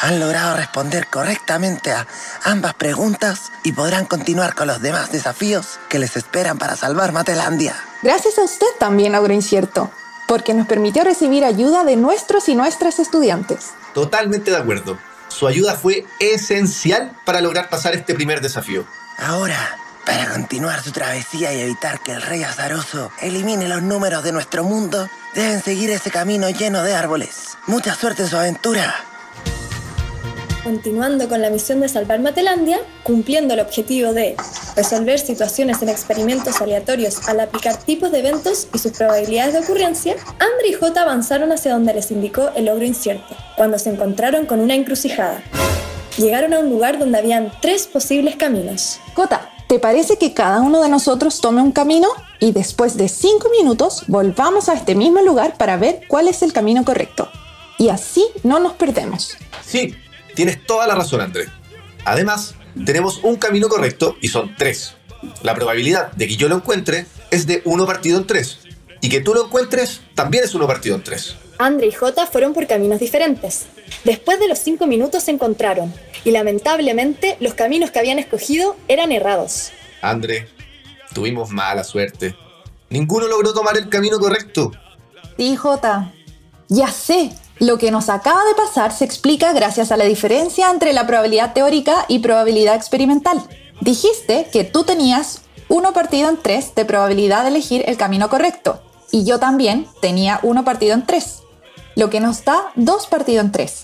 Han 0.01 0.19
logrado 0.19 0.57
responder 0.57 1.07
correctamente 1.07 1.91
a 1.91 2.05
ambas 2.43 2.73
preguntas 2.73 3.51
y 3.63 3.71
podrán 3.71 4.05
continuar 4.05 4.53
con 4.53 4.67
los 4.67 4.81
demás 4.81 5.11
desafíos 5.11 5.79
que 5.89 5.97
les 5.97 6.17
esperan 6.17 6.57
para 6.57 6.75
salvar 6.75 7.13
Matelandia. 7.13 7.75
Gracias 8.03 8.37
a 8.37 8.43
usted 8.43 8.67
también, 8.77 9.15
Ogro 9.15 9.33
Incierto, 9.33 9.89
porque 10.27 10.53
nos 10.53 10.67
permitió 10.67 11.03
recibir 11.03 11.43
ayuda 11.43 11.83
de 11.83 11.95
nuestros 11.95 12.49
y 12.49 12.55
nuestras 12.55 12.99
estudiantes. 12.99 13.71
Totalmente 13.93 14.51
de 14.51 14.57
acuerdo. 14.57 14.97
Su 15.29 15.47
ayuda 15.47 15.75
fue 15.75 16.05
esencial 16.19 17.15
para 17.25 17.41
lograr 17.41 17.69
pasar 17.69 17.95
este 17.95 18.13
primer 18.13 18.41
desafío. 18.41 18.85
Ahora, 19.17 19.77
para 20.05 20.29
continuar 20.29 20.83
su 20.83 20.91
travesía 20.91 21.53
y 21.53 21.61
evitar 21.61 21.99
que 22.01 22.13
el 22.13 22.21
rey 22.21 22.43
azaroso 22.43 23.11
elimine 23.21 23.67
los 23.67 23.81
números 23.81 24.23
de 24.23 24.31
nuestro 24.31 24.63
mundo, 24.63 25.09
deben 25.33 25.61
seguir 25.61 25.89
ese 25.91 26.11
camino 26.11 26.49
lleno 26.49 26.83
de 26.83 26.93
árboles. 26.93 27.57
Mucha 27.65 27.93
suerte 27.95 28.23
en 28.23 28.29
su 28.29 28.37
aventura. 28.37 28.95
Continuando 30.67 31.29
con 31.29 31.41
la 31.41 31.49
misión 31.49 31.79
de 31.79 31.87
salvar 31.87 32.19
Matelandia, 32.19 32.77
cumpliendo 33.03 33.53
el 33.53 33.61
objetivo 33.61 34.11
de 34.11 34.35
resolver 34.75 35.17
situaciones 35.17 35.81
en 35.81 35.87
experimentos 35.87 36.59
aleatorios 36.59 37.29
al 37.29 37.39
aplicar 37.39 37.77
tipos 37.77 38.11
de 38.11 38.19
eventos 38.19 38.67
y 38.73 38.77
sus 38.77 38.91
probabilidades 38.91 39.53
de 39.53 39.59
ocurrencia, 39.61 40.17
Andre 40.31 40.67
y 40.67 40.73
J 40.73 41.01
avanzaron 41.01 41.53
hacia 41.53 41.71
donde 41.71 41.93
les 41.93 42.11
indicó 42.11 42.49
el 42.53 42.65
logro 42.65 42.83
incierto, 42.83 43.33
cuando 43.55 43.79
se 43.79 43.91
encontraron 43.91 44.45
con 44.45 44.59
una 44.59 44.75
encrucijada. 44.75 45.41
Llegaron 46.17 46.53
a 46.53 46.59
un 46.59 46.69
lugar 46.69 46.99
donde 46.99 47.17
habían 47.17 47.49
tres 47.61 47.87
posibles 47.87 48.35
caminos. 48.35 48.99
J, 49.15 49.49
¿te 49.69 49.79
parece 49.79 50.17
que 50.17 50.33
cada 50.33 50.59
uno 50.59 50.83
de 50.83 50.89
nosotros 50.89 51.39
tome 51.39 51.61
un 51.61 51.71
camino 51.71 52.09
y 52.41 52.51
después 52.51 52.97
de 52.97 53.07
cinco 53.07 53.49
minutos 53.57 54.03
volvamos 54.07 54.67
a 54.67 54.73
este 54.73 54.95
mismo 54.95 55.21
lugar 55.21 55.55
para 55.55 55.77
ver 55.77 56.01
cuál 56.09 56.27
es 56.27 56.41
el 56.41 56.51
camino 56.51 56.83
correcto? 56.83 57.29
Y 57.77 57.87
así 57.87 58.25
no 58.43 58.59
nos 58.59 58.73
perdemos. 58.73 59.37
Sí, 59.65 59.95
tienes 60.37 60.63
toda 60.63 60.85
la 60.85 60.93
razón, 60.93 61.19
André. 61.19 61.47
Además, 62.05 62.53
tenemos 62.85 63.21
un 63.23 63.37
camino 63.37 63.67
correcto 63.67 64.17
y 64.21 64.27
son 64.27 64.55
tres. 64.55 64.95
La 65.41 65.55
probabilidad 65.55 66.11
de 66.11 66.27
que 66.27 66.37
yo 66.37 66.47
lo 66.47 66.55
encuentre 66.55 67.07
es 67.31 67.47
de 67.47 67.63
1 67.65 67.85
partido 67.87 68.19
en 68.19 68.27
3. 68.27 68.59
Y 69.01 69.09
que 69.09 69.19
tú 69.19 69.33
lo 69.33 69.45
encuentres 69.45 70.01
también 70.13 70.43
es 70.43 70.53
1 70.53 70.67
partido 70.67 70.95
en 70.95 71.03
3. 71.03 71.35
Andre 71.57 71.87
y 71.87 71.91
J 71.91 72.27
fueron 72.27 72.53
por 72.53 72.67
caminos 72.67 72.99
diferentes. 72.99 73.65
Después 74.03 74.39
de 74.39 74.47
los 74.47 74.59
cinco 74.59 74.85
minutos 74.85 75.23
se 75.23 75.31
encontraron, 75.31 75.91
y 76.23 76.29
lamentablemente 76.29 77.35
los 77.39 77.55
caminos 77.55 77.89
que 77.89 77.97
habían 77.97 78.19
escogido 78.19 78.75
eran 78.87 79.11
errados. 79.11 79.71
André, 80.03 80.47
tuvimos 81.13 81.49
mala 81.49 81.83
suerte. 81.83 82.35
Ninguno 82.91 83.27
logró 83.27 83.53
tomar 83.53 83.75
el 83.75 83.89
camino 83.89 84.19
correcto. 84.19 84.71
Sí, 85.35 85.55
J. 85.55 86.13
Ya 86.67 86.91
sé, 86.91 87.31
lo 87.59 87.77
que 87.77 87.91
nos 87.91 88.09
acaba 88.09 88.43
de 88.45 88.53
pasar 88.55 88.91
se 88.91 89.05
explica 89.05 89.53
gracias 89.53 89.91
a 89.91 89.97
la 89.97 90.05
diferencia 90.05 90.69
entre 90.69 90.93
la 90.93 91.07
probabilidad 91.07 91.53
teórica 91.53 92.05
y 92.07 92.19
probabilidad 92.19 92.75
experimental. 92.75 93.41
Dijiste 93.81 94.47
que 94.51 94.63
tú 94.63 94.83
tenías 94.83 95.41
1 95.69 95.93
partido 95.93 96.29
en 96.29 96.37
3 96.41 96.75
de 96.75 96.85
probabilidad 96.85 97.43
de 97.43 97.49
elegir 97.49 97.83
el 97.87 97.97
camino 97.97 98.29
correcto, 98.29 98.81
y 99.11 99.25
yo 99.25 99.39
también 99.39 99.87
tenía 100.01 100.39
1 100.43 100.63
partido 100.63 100.93
en 100.93 101.05
3, 101.05 101.39
lo 101.95 102.09
que 102.09 102.19
nos 102.19 102.43
da 102.45 102.71
2 102.75 103.07
partido 103.07 103.41
en 103.41 103.51
3, 103.51 103.83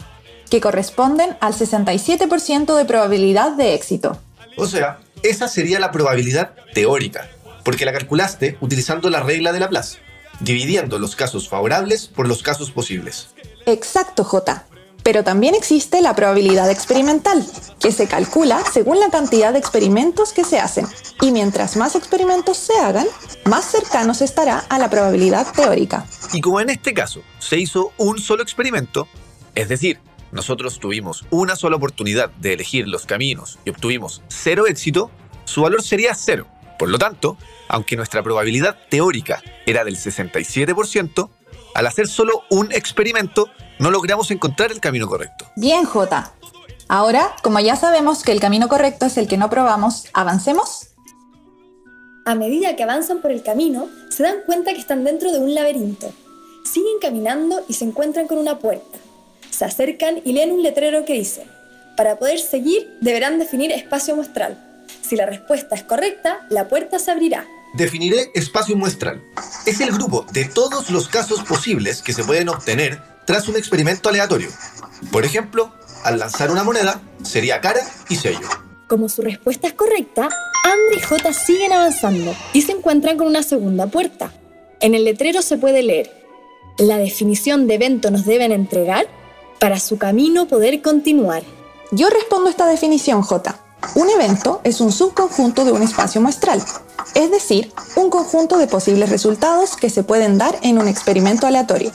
que 0.50 0.62
corresponden 0.62 1.36
al 1.42 1.54
67% 1.54 2.76
de 2.76 2.86
probabilidad 2.86 3.52
de 3.52 3.74
éxito. 3.74 4.18
O 4.56 4.68
sea, 4.68 5.00
esa 5.24 5.48
sería 5.48 5.80
la 5.80 5.92
probabilidad 5.92 6.52
teórica, 6.74 7.30
porque 7.64 7.86
la 7.86 7.94
calculaste 7.94 8.58
utilizando 8.62 9.10
la 9.10 9.22
regla 9.22 9.52
de 9.52 9.60
Laplace, 9.60 9.98
dividiendo 10.40 11.00
los 11.00 11.16
casos 11.16 11.50
favorables 11.50 12.08
por 12.08 12.28
los 12.28 12.44
casos 12.44 12.72
posibles. 12.72 13.30
Exacto, 13.66 14.24
J. 14.24 14.66
Pero 15.04 15.24
también 15.24 15.54
existe 15.54 16.02
la 16.02 16.16
probabilidad 16.16 16.72
experimental, 16.72 17.46
que 17.80 17.92
se 17.92 18.08
calcula 18.08 18.64
según 18.72 19.00
la 19.00 19.10
cantidad 19.10 19.52
de 19.52 19.60
experimentos 19.60 20.32
que 20.32 20.46
se 20.46 20.60
hacen. 20.60 20.88
Y 21.22 21.32
mientras 21.32 21.76
más 21.76 21.96
experimentos 21.96 22.58
se 22.58 22.78
hagan, 22.80 23.08
más 23.46 23.66
cercanos 23.66 24.22
estará 24.22 24.60
a 24.60 24.80
la 24.80 24.90
probabilidad 24.90 25.46
teórica. 25.54 26.06
Y 26.32 26.40
como 26.40 26.62
en 26.62 26.70
este 26.70 26.94
caso 26.94 27.22
se 27.40 27.58
hizo 27.58 27.92
un 27.98 28.20
solo 28.20 28.44
experimento, 28.44 29.08
es 29.56 29.68
decir, 29.68 30.00
nosotros 30.32 30.80
tuvimos 30.80 31.26
una 31.30 31.56
sola 31.56 31.76
oportunidad 31.76 32.32
de 32.32 32.54
elegir 32.54 32.88
los 32.88 33.06
caminos 33.06 33.60
y 33.66 33.70
obtuvimos 33.70 34.24
cero 34.30 34.68
éxito, 34.68 35.12
su 35.46 35.62
valor 35.62 35.84
sería 35.84 36.16
cero. 36.16 36.48
Por 36.80 36.90
lo 36.90 36.98
tanto, 36.98 37.38
aunque 37.68 37.96
nuestra 37.96 38.24
probabilidad 38.24 38.78
teórica 38.90 39.44
era 39.66 39.84
del 39.84 39.96
67%, 39.96 41.30
al 41.74 41.88
hacer 41.88 42.08
solo 42.08 42.44
un 42.50 42.72
experimento 42.72 43.50
no 43.80 43.92
logramos 43.92 44.32
encontrar 44.32 44.72
el 44.72 44.80
camino 44.80 45.08
correcto. 45.08 45.46
Bien, 45.56 45.86
J. 45.86 46.34
Ahora, 46.88 47.36
como 47.42 47.60
ya 47.60 47.76
sabemos 47.76 48.24
que 48.24 48.32
el 48.32 48.40
camino 48.40 48.68
correcto 48.68 49.06
es 49.06 49.18
el 49.18 49.28
que 49.28 49.38
no 49.38 49.50
probamos, 49.50 50.06
¿avancemos? 50.14 50.90
A 52.26 52.36
medida 52.36 52.76
que 52.76 52.84
avanzan 52.84 53.20
por 53.20 53.32
el 53.32 53.44
camino, 53.44 53.90
se 54.10 54.24
dan 54.24 54.38
cuenta 54.46 54.74
que 54.74 54.80
están 54.80 55.04
dentro 55.04 55.32
de 55.32 55.40
un 55.40 55.54
laberinto. 55.54 56.12
Siguen 56.64 57.00
caminando 57.02 57.64
y 57.68 57.74
se 57.74 57.86
encuentran 57.86 58.28
con 58.28 58.38
una 58.38 58.60
puerta. 58.60 58.98
Se 59.50 59.66
acercan 59.66 60.22
y 60.24 60.34
leen 60.34 60.52
un 60.52 60.64
letrero 60.64 61.04
que 61.06 61.14
dice, 61.14 61.46
para 61.98 62.18
poder 62.18 62.40
seguir 62.40 62.98
deberán 63.02 63.40
definir 63.40 63.72
espacio 63.72 64.16
muestral. 64.16 64.58
Si 65.02 65.16
la 65.16 65.26
respuesta 65.26 65.76
es 65.76 65.84
correcta, 65.84 66.46
la 66.50 66.68
puerta 66.68 66.98
se 66.98 67.12
abrirá. 67.12 67.46
Definiré 67.74 68.32
espacio 68.36 68.76
muestral. 68.76 69.24
Es 69.66 69.82
el 69.82 69.92
grupo 69.92 70.26
de 70.32 70.46
todos 70.46 70.92
los 70.92 71.08
casos 71.08 71.44
posibles 71.44 72.02
que 72.04 72.14
se 72.14 72.24
pueden 72.24 72.50
obtener 72.50 73.02
tras 73.26 73.48
un 73.48 73.56
experimento 73.56 74.10
aleatorio. 74.10 74.50
Por 75.12 75.26
ejemplo, 75.26 75.74
al 76.04 76.20
lanzar 76.20 76.52
una 76.52 76.64
moneda, 76.64 77.02
sería 77.24 77.62
cara 77.62 77.82
y 78.10 78.16
sello. 78.16 78.48
Como 78.88 79.10
su 79.10 79.24
respuesta 79.24 79.68
es 79.68 79.74
correcta, 79.74 80.30
Andre 80.64 80.98
y 80.98 81.02
J 81.02 81.34
siguen 81.34 81.74
avanzando 81.74 82.36
y 82.54 82.62
se 82.62 82.74
encuentran 82.74 83.18
con 83.18 83.26
una 83.26 83.42
segunda 83.42 83.88
puerta. 83.88 84.32
En 84.80 84.94
el 84.94 85.06
letrero 85.06 85.42
se 85.42 85.58
puede 85.58 85.82
leer, 85.82 86.12
la 86.78 86.98
definición 86.98 87.68
de 87.68 87.76
evento 87.76 88.12
nos 88.12 88.26
deben 88.26 88.52
entregar 88.52 89.08
para 89.60 89.80
su 89.80 89.98
camino 89.98 90.48
poder 90.48 90.82
continuar. 90.82 91.44
Yo 91.92 92.10
respondo 92.10 92.50
esta 92.50 92.68
definición, 92.68 93.22
J. 93.22 93.63
Un 93.96 94.10
evento 94.10 94.62
es 94.64 94.82
un 94.82 94.92
subconjunto 94.92 95.66
de 95.66 95.72
un 95.72 95.84
espacio 95.84 96.20
muestral, 96.20 96.64
es 97.14 97.30
decir, 97.30 97.72
un 97.96 98.10
conjunto 98.10 98.58
de 98.58 98.68
posibles 98.68 99.10
resultados 99.10 99.76
que 99.76 99.90
se 99.90 100.04
pueden 100.04 100.38
dar 100.38 100.56
en 100.64 100.80
un 100.80 100.88
experimento 100.88 101.46
aleatorio. 101.46 101.92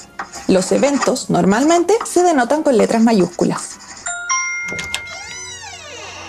Los 0.47 0.71
eventos 0.71 1.29
normalmente 1.29 1.95
se 2.05 2.23
denotan 2.23 2.63
con 2.63 2.77
letras 2.77 3.03
mayúsculas. 3.03 3.79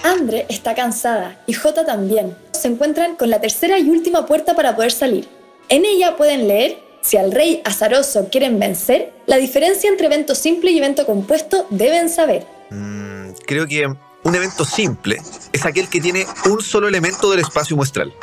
Andre 0.03 0.45
está 0.49 0.73
cansada 0.73 1.39
y 1.45 1.53
J 1.53 1.85
también. 1.85 2.35
Se 2.51 2.67
encuentran 2.67 3.15
con 3.15 3.29
la 3.29 3.39
tercera 3.39 3.77
y 3.77 3.89
última 3.89 4.25
puerta 4.25 4.55
para 4.55 4.75
poder 4.75 4.91
salir. 4.91 5.27
En 5.67 5.85
ella 5.85 6.17
pueden 6.17 6.47
leer, 6.47 6.79
si 7.01 7.17
al 7.17 7.31
rey 7.31 7.61
azaroso 7.63 8.29
quieren 8.31 8.59
vencer, 8.59 9.13
la 9.27 9.37
diferencia 9.37 9.89
entre 9.89 10.07
evento 10.07 10.33
simple 10.33 10.71
y 10.71 10.77
evento 10.79 11.05
compuesto 11.05 11.67
deben 11.69 12.09
saber. 12.09 12.47
Mm, 12.71 13.31
creo 13.45 13.67
que 13.67 13.87
un 14.23 14.35
evento 14.35 14.65
simple 14.65 15.21
es 15.53 15.65
aquel 15.65 15.87
que 15.87 16.01
tiene 16.01 16.25
un 16.45 16.61
solo 16.61 16.87
elemento 16.87 17.31
del 17.31 17.39
espacio 17.39 17.75
muestral, 17.75 18.13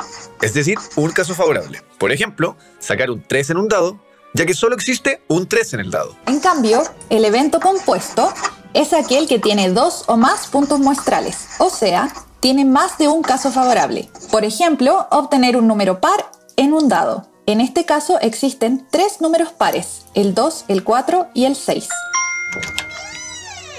es 0.41 0.53
decir, 0.53 0.77
un 0.95 1.11
caso 1.11 1.33
favorable. 1.33 1.81
Por 1.97 2.11
ejemplo, 2.11 2.55
sacar 2.79 3.09
un 3.09 3.23
3 3.23 3.51
en 3.51 3.57
un 3.57 3.67
dado, 3.67 3.99
ya 4.33 4.45
que 4.45 4.53
solo 4.53 4.75
existe 4.75 5.21
un 5.27 5.47
3 5.47 5.73
en 5.73 5.79
el 5.81 5.91
dado. 5.91 6.15
En 6.27 6.39
cambio, 6.39 6.83
el 7.09 7.25
evento 7.25 7.59
compuesto 7.59 8.31
es 8.73 8.93
aquel 8.93 9.27
que 9.27 9.39
tiene 9.39 9.69
dos 9.69 10.03
o 10.07 10.17
más 10.17 10.47
puntos 10.47 10.79
muestrales, 10.79 11.47
o 11.59 11.69
sea, 11.69 12.09
tiene 12.39 12.65
más 12.65 12.97
de 12.97 13.07
un 13.07 13.23
caso 13.23 13.51
favorable. 13.51 14.09
Por 14.31 14.45
ejemplo, 14.45 15.07
obtener 15.11 15.57
un 15.57 15.67
número 15.67 15.99
par 15.99 16.31
en 16.55 16.73
un 16.73 16.87
dado. 16.87 17.27
En 17.45 17.61
este 17.61 17.85
caso 17.85 18.19
existen 18.19 18.85
tres 18.91 19.21
números 19.21 19.51
pares, 19.51 20.05
el 20.13 20.35
2, 20.35 20.65
el 20.67 20.83
4 20.83 21.29
y 21.33 21.45
el 21.45 21.55
6. 21.55 21.87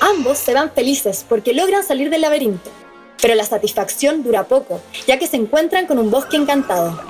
Ambos 0.00 0.38
se 0.38 0.54
van 0.54 0.70
felices 0.70 1.24
porque 1.28 1.54
logran 1.54 1.82
salir 1.82 2.10
del 2.10 2.20
laberinto, 2.20 2.70
pero 3.20 3.34
la 3.34 3.44
satisfacción 3.44 4.22
dura 4.22 4.44
poco, 4.44 4.80
ya 5.06 5.18
que 5.18 5.26
se 5.26 5.36
encuentran 5.36 5.86
con 5.86 5.98
un 5.98 6.10
bosque 6.10 6.36
encantado. 6.36 7.00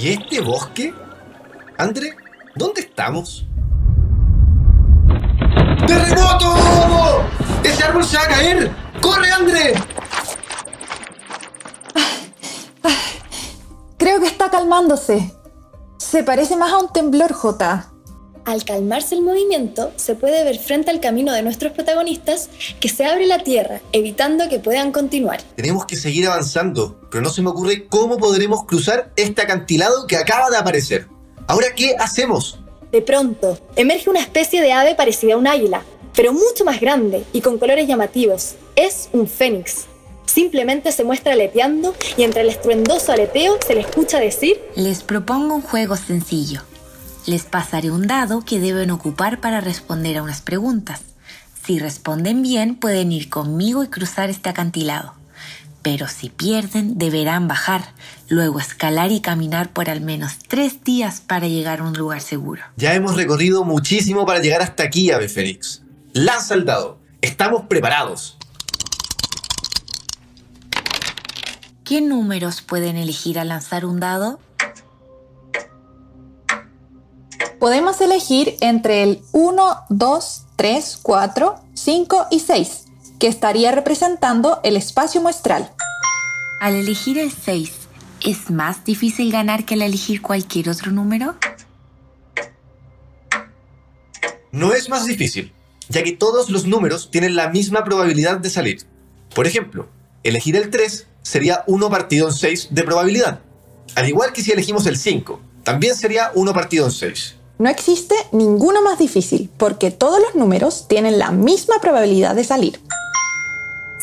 ¿Y 0.00 0.10
este 0.10 0.40
bosque? 0.40 0.92
André, 1.78 2.14
¿dónde 2.54 2.82
estamos? 2.82 3.46
¡Terremoto! 5.86 6.54
¡Ese 7.64 7.82
árbol 7.82 8.04
se 8.04 8.16
va 8.16 8.22
a 8.24 8.28
caer! 8.28 8.70
¡Corre, 9.00 9.32
André! 9.32 9.74
Creo 13.98 14.20
que 14.20 14.26
está 14.26 14.50
calmándose. 14.50 15.32
Se 15.98 16.22
parece 16.24 16.56
más 16.56 16.72
a 16.72 16.78
un 16.78 16.92
temblor, 16.92 17.32
J. 17.32 17.91
Al 18.44 18.64
calmarse 18.64 19.14
el 19.14 19.22
movimiento, 19.22 19.92
se 19.94 20.16
puede 20.16 20.42
ver 20.42 20.58
frente 20.58 20.90
al 20.90 20.98
camino 20.98 21.32
de 21.32 21.42
nuestros 21.42 21.70
protagonistas 21.72 22.48
que 22.80 22.88
se 22.88 23.04
abre 23.04 23.26
la 23.26 23.38
tierra, 23.38 23.80
evitando 23.92 24.48
que 24.48 24.58
puedan 24.58 24.90
continuar. 24.90 25.40
Tenemos 25.54 25.86
que 25.86 25.94
seguir 25.94 26.26
avanzando, 26.26 27.00
pero 27.08 27.22
no 27.22 27.30
se 27.30 27.40
me 27.40 27.50
ocurre 27.50 27.86
cómo 27.86 28.18
podremos 28.18 28.64
cruzar 28.64 29.12
este 29.14 29.42
acantilado 29.42 30.08
que 30.08 30.16
acaba 30.16 30.50
de 30.50 30.56
aparecer. 30.56 31.06
¿Ahora 31.46 31.68
qué 31.76 31.94
hacemos? 32.00 32.58
De 32.90 33.00
pronto, 33.00 33.58
emerge 33.76 34.10
una 34.10 34.20
especie 34.20 34.60
de 34.60 34.72
ave 34.72 34.96
parecida 34.96 35.34
a 35.34 35.36
un 35.36 35.46
águila, 35.46 35.84
pero 36.14 36.32
mucho 36.32 36.64
más 36.64 36.80
grande 36.80 37.24
y 37.32 37.42
con 37.42 37.58
colores 37.58 37.86
llamativos. 37.86 38.56
Es 38.74 39.08
un 39.12 39.28
fénix. 39.28 39.86
Simplemente 40.26 40.90
se 40.90 41.04
muestra 41.04 41.34
aleteando 41.34 41.94
y 42.16 42.24
entre 42.24 42.42
el 42.42 42.48
estruendoso 42.48 43.12
aleteo 43.12 43.58
se 43.64 43.74
le 43.74 43.82
escucha 43.82 44.18
decir: 44.18 44.60
Les 44.74 45.02
propongo 45.02 45.54
un 45.54 45.62
juego 45.62 45.96
sencillo. 45.96 46.62
Les 47.24 47.44
pasaré 47.44 47.90
un 47.90 48.08
dado 48.08 48.44
que 48.44 48.58
deben 48.58 48.90
ocupar 48.90 49.40
para 49.40 49.60
responder 49.60 50.18
a 50.18 50.22
unas 50.24 50.40
preguntas. 50.40 51.02
Si 51.64 51.78
responden 51.78 52.42
bien, 52.42 52.74
pueden 52.74 53.12
ir 53.12 53.30
conmigo 53.30 53.84
y 53.84 53.88
cruzar 53.88 54.28
este 54.28 54.48
acantilado. 54.48 55.14
Pero 55.82 56.08
si 56.08 56.30
pierden, 56.30 56.98
deberán 56.98 57.46
bajar, 57.46 57.92
luego 58.28 58.58
escalar 58.58 59.12
y 59.12 59.20
caminar 59.20 59.72
por 59.72 59.88
al 59.88 60.00
menos 60.00 60.38
tres 60.48 60.82
días 60.82 61.20
para 61.20 61.46
llegar 61.46 61.80
a 61.80 61.84
un 61.84 61.92
lugar 61.92 62.20
seguro. 62.20 62.62
Ya 62.76 62.94
hemos 62.94 63.14
recorrido 63.14 63.64
muchísimo 63.64 64.26
para 64.26 64.40
llegar 64.40 64.62
hasta 64.62 64.82
aquí, 64.82 65.12
Ave 65.12 65.28
Fénix. 65.28 65.82
Lanza 66.12 66.54
el 66.54 66.64
dado. 66.64 66.98
Estamos 67.20 67.62
preparados. 67.68 68.36
¿Qué 71.84 72.00
números 72.00 72.62
pueden 72.62 72.96
elegir 72.96 73.38
al 73.38 73.48
lanzar 73.48 73.84
un 73.84 74.00
dado? 74.00 74.40
Podemos 77.62 78.00
elegir 78.00 78.56
entre 78.60 79.04
el 79.04 79.22
1, 79.30 79.84
2, 79.88 80.46
3, 80.56 80.98
4, 81.00 81.54
5 81.74 82.26
y 82.32 82.40
6, 82.40 82.84
que 83.20 83.28
estaría 83.28 83.70
representando 83.70 84.58
el 84.64 84.76
espacio 84.76 85.20
muestral. 85.20 85.70
Al 86.60 86.74
elegir 86.74 87.20
el 87.20 87.30
6, 87.30 87.70
¿es 88.26 88.50
más 88.50 88.84
difícil 88.84 89.30
ganar 89.30 89.64
que 89.64 89.74
al 89.74 89.82
elegir 89.82 90.22
cualquier 90.22 90.70
otro 90.70 90.90
número? 90.90 91.36
No 94.50 94.72
es 94.72 94.88
más 94.88 95.06
difícil, 95.06 95.52
ya 95.88 96.02
que 96.02 96.10
todos 96.10 96.50
los 96.50 96.66
números 96.66 97.12
tienen 97.12 97.36
la 97.36 97.48
misma 97.48 97.84
probabilidad 97.84 98.38
de 98.38 98.50
salir. 98.50 98.82
Por 99.36 99.46
ejemplo, 99.46 99.88
elegir 100.24 100.56
el 100.56 100.68
3 100.68 101.06
sería 101.22 101.62
1 101.68 101.90
partido 101.90 102.26
en 102.26 102.34
6 102.34 102.70
de 102.72 102.82
probabilidad. 102.82 103.38
Al 103.94 104.08
igual 104.08 104.32
que 104.32 104.42
si 104.42 104.50
elegimos 104.50 104.84
el 104.86 104.96
5, 104.96 105.40
también 105.62 105.94
sería 105.94 106.32
1 106.34 106.52
partido 106.52 106.86
en 106.86 106.90
6. 106.90 107.36
No 107.62 107.70
existe 107.70 108.16
ninguno 108.32 108.82
más 108.82 108.98
difícil, 108.98 109.48
porque 109.56 109.92
todos 109.92 110.20
los 110.20 110.34
números 110.34 110.88
tienen 110.88 111.20
la 111.20 111.30
misma 111.30 111.76
probabilidad 111.80 112.34
de 112.34 112.42
salir. 112.42 112.80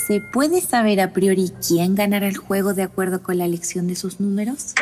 ¿Se 0.07 0.21
puede 0.21 0.61
saber 0.61 1.01
a 1.01 1.11
priori 1.11 1.51
quién 1.67 1.93
ganará 1.93 2.29
el 2.29 2.37
juego 2.37 2.73
de 2.73 2.83
acuerdo 2.83 3.21
con 3.21 3.37
la 3.37 3.43
elección 3.43 3.89
de 3.89 3.97
sus 3.97 4.21
números? 4.21 4.75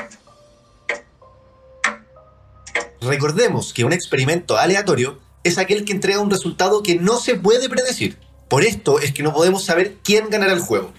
Recordemos 3.01 3.73
que 3.73 3.83
un 3.83 3.93
experimento 3.93 4.57
aleatorio 4.57 5.17
es 5.43 5.57
aquel 5.57 5.83
que 5.83 5.93
entrega 5.93 6.19
un 6.19 6.29
resultado 6.29 6.83
que 6.83 6.97
no 6.97 7.17
se 7.17 7.33
puede 7.33 7.69
predecir. 7.69 8.19
Por 8.47 8.63
esto 8.63 8.99
es 8.99 9.11
que 9.11 9.23
no 9.23 9.33
podemos 9.33 9.65
saber 9.65 9.95
quién 10.03 10.29
ganará 10.29 10.53
el 10.53 10.59
juego. 10.59 10.93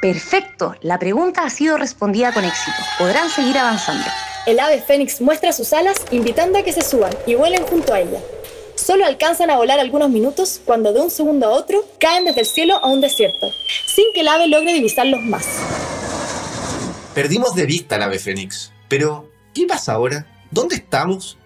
Perfecto, 0.00 0.76
la 0.82 1.00
pregunta 1.00 1.42
ha 1.42 1.50
sido 1.50 1.78
respondida 1.78 2.32
con 2.32 2.44
éxito. 2.44 2.78
Podrán 2.96 3.28
seguir 3.28 3.58
avanzando. 3.58 4.06
El 4.46 4.60
ave 4.60 4.80
fénix 4.80 5.20
muestra 5.20 5.52
sus 5.52 5.72
alas 5.72 5.96
invitando 6.12 6.60
a 6.60 6.62
que 6.62 6.72
se 6.72 6.82
suban 6.82 7.12
y 7.26 7.34
vuelen 7.34 7.66
junto 7.66 7.92
a 7.92 8.00
ella. 8.00 8.20
Solo 8.76 9.04
alcanzan 9.04 9.50
a 9.50 9.56
volar 9.56 9.80
algunos 9.80 10.08
minutos 10.08 10.60
cuando 10.64 10.92
de 10.92 11.00
un 11.00 11.10
segundo 11.10 11.46
a 11.46 11.50
otro 11.50 11.84
caen 11.98 12.26
desde 12.26 12.42
el 12.42 12.46
cielo 12.46 12.76
a 12.76 12.86
un 12.86 13.00
desierto, 13.00 13.50
sin 13.92 14.04
que 14.14 14.20
el 14.20 14.28
ave 14.28 14.46
logre 14.46 14.72
divisarlos 14.72 15.20
más. 15.22 15.44
Perdimos 17.12 17.56
de 17.56 17.66
vista 17.66 17.96
al 17.96 18.04
ave 18.04 18.20
fénix. 18.20 18.70
Pero, 18.88 19.28
¿qué 19.52 19.66
pasa 19.66 19.94
ahora? 19.94 20.24
¿Dónde 20.52 20.76
estamos? 20.76 21.36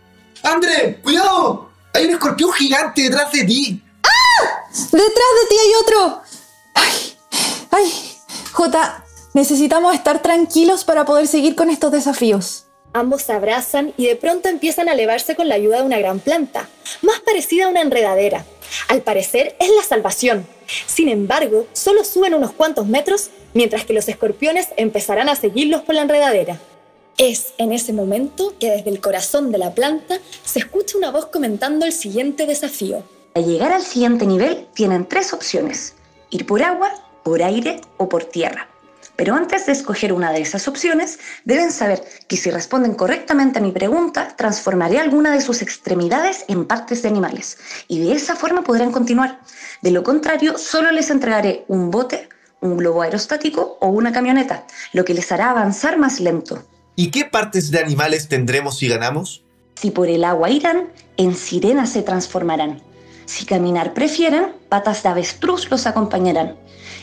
¡André! 0.43 1.01
¡Cuidado! 1.03 1.71
¡Hay 1.95 2.05
un 2.05 2.11
escorpión 2.13 2.53
gigante 2.53 3.03
detrás 3.03 3.33
de 3.33 3.45
ti! 3.45 3.83
¡Ah! 4.03 4.67
¡Detrás 4.71 5.01
de 5.01 5.49
ti 5.49 5.57
hay 5.65 5.73
otro! 5.83 6.23
¡Ay! 6.75 7.17
¡Ay! 7.71 7.93
Jota, 8.53 9.07
necesitamos 9.33 9.95
estar 9.95 10.21
tranquilos 10.21 10.85
para 10.85 11.07
poder 11.07 11.27
seguir 11.27 11.55
con 11.57 11.71
estos 11.71 11.93
desafíos. 11.93 12.67
Ambos 12.93 13.23
se 13.23 13.33
abrazan 13.33 13.93
y 13.97 14.07
de 14.07 14.17
pronto 14.17 14.49
empiezan 14.49 14.89
a 14.89 14.93
elevarse 14.93 15.37
con 15.37 15.49
la 15.49 15.55
ayuda 15.55 15.79
de 15.79 15.85
una 15.85 15.99
gran 15.99 16.19
planta, 16.19 16.69
más 17.03 17.21
parecida 17.21 17.67
a 17.67 17.69
una 17.69 17.83
enredadera. 17.83 18.45
Al 18.89 19.03
parecer 19.03 19.55
es 19.61 19.71
la 19.71 19.83
salvación. 19.83 20.47
Sin 20.87 21.09
embargo, 21.09 21.67
solo 21.73 22.05
suben 22.05 22.35
unos 22.35 22.53
cuantos 22.53 22.87
metros, 22.87 23.31
mientras 23.55 23.85
que 23.85 23.93
los 23.93 24.09
escorpiones 24.09 24.69
empezarán 24.77 25.29
a 25.29 25.37
seguirlos 25.37 25.83
por 25.83 25.95
la 25.95 26.03
enredadera. 26.03 26.59
Es 27.17 27.55
en 27.59 27.73
ese 27.73 27.93
momento 27.93 28.55
que 28.59 28.71
desde 28.71 28.91
el 28.91 29.01
corazón 29.01 29.53
de 29.53 29.59
la 29.59 29.75
planta 29.75 30.19
se 30.45 30.59
escucha 30.59 30.99
una 30.99 31.11
voz 31.11 31.27
comentando 31.27 31.87
el 31.87 31.93
siguiente 31.93 32.47
desafío. 32.47 33.05
Al 33.35 33.47
llegar 33.47 33.73
al 33.73 33.83
siguiente 33.83 34.27
nivel 34.27 34.67
tienen 34.75 35.07
tres 35.07 35.33
opciones, 35.33 35.95
ir 36.31 36.47
por 36.47 36.63
agua, 36.63 36.93
por 37.23 37.43
aire 37.43 37.81
o 37.99 38.09
por 38.09 38.25
tierra. 38.25 38.69
Pero 39.21 39.35
antes 39.35 39.67
de 39.67 39.73
escoger 39.73 40.15
una 40.15 40.33
de 40.33 40.41
esas 40.41 40.67
opciones, 40.67 41.19
deben 41.45 41.73
saber 41.73 42.03
que 42.27 42.39
si 42.39 42.51
responden 42.51 42.95
correctamente 42.95 43.59
a 43.59 43.61
mi 43.61 43.71
pregunta, 43.71 44.35
transformaré 44.35 44.99
alguna 44.99 45.31
de 45.31 45.43
sus 45.43 45.61
extremidades 45.61 46.47
en 46.49 46.65
partes 46.65 47.03
de 47.03 47.11
animales. 47.11 47.59
Y 47.87 47.99
de 47.99 48.15
esa 48.15 48.35
forma 48.35 48.65
podrán 48.65 48.93
continuar. 48.93 49.41
De 49.83 49.91
lo 49.91 50.03
contrario, 50.05 50.57
solo 50.57 50.91
les 50.91 51.11
entregaré 51.11 51.67
un 51.69 51.91
bote, 51.91 52.31
un 52.63 52.79
globo 52.79 53.03
aerostático 53.03 53.77
o 53.83 53.89
una 53.89 54.11
camioneta, 54.11 54.65
lo 54.95 55.05
que 55.05 55.13
les 55.13 55.31
hará 55.31 55.51
avanzar 55.51 55.99
más 55.99 56.19
lento. 56.19 56.65
¿Y 56.97 57.11
qué 57.11 57.27
partes 57.27 57.71
de 57.71 57.79
animales 57.79 58.27
tendremos 58.27 58.79
si 58.79 58.89
ganamos? 58.89 59.45
Si 59.75 59.91
por 59.91 60.09
el 60.09 60.25
agua 60.25 60.49
irán, 60.49 60.89
en 61.19 61.35
sirenas 61.35 61.91
se 61.91 62.01
transformarán. 62.01 62.81
Si 63.27 63.45
caminar 63.45 63.93
prefieren, 63.93 64.47
patas 64.71 65.03
de 65.03 65.11
avestruz 65.11 65.71
los 65.71 65.87
acompañarán. 65.87 66.57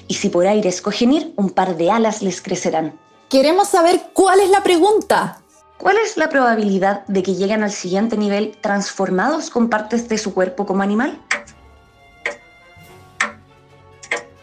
Y 0.08 0.16
si 0.16 0.30
por 0.30 0.48
aire 0.48 0.70
escogen 0.70 1.14
ir, 1.14 1.34
un 1.36 1.50
par 1.50 1.76
de 1.76 1.92
alas 1.92 2.22
les 2.22 2.42
crecerán. 2.42 2.98
Queremos 3.30 3.68
saber 3.68 4.02
cuál 4.14 4.40
es 4.40 4.50
la 4.50 4.64
pregunta. 4.64 5.42
¿Cuál 5.78 5.98
es 5.98 6.18
la 6.18 6.30
probabilidad 6.30 7.06
de 7.08 7.22
que 7.22 7.36
lleguen 7.36 7.62
al 7.62 7.72
siguiente 7.72 8.18
nivel 8.18 8.58
transformados 8.62 9.50
con 9.50 9.70
partes 9.70 10.10
de 10.10 10.18
su 10.18 10.34
cuerpo 10.34 10.66
como 10.66 10.82
animal? 10.82 11.22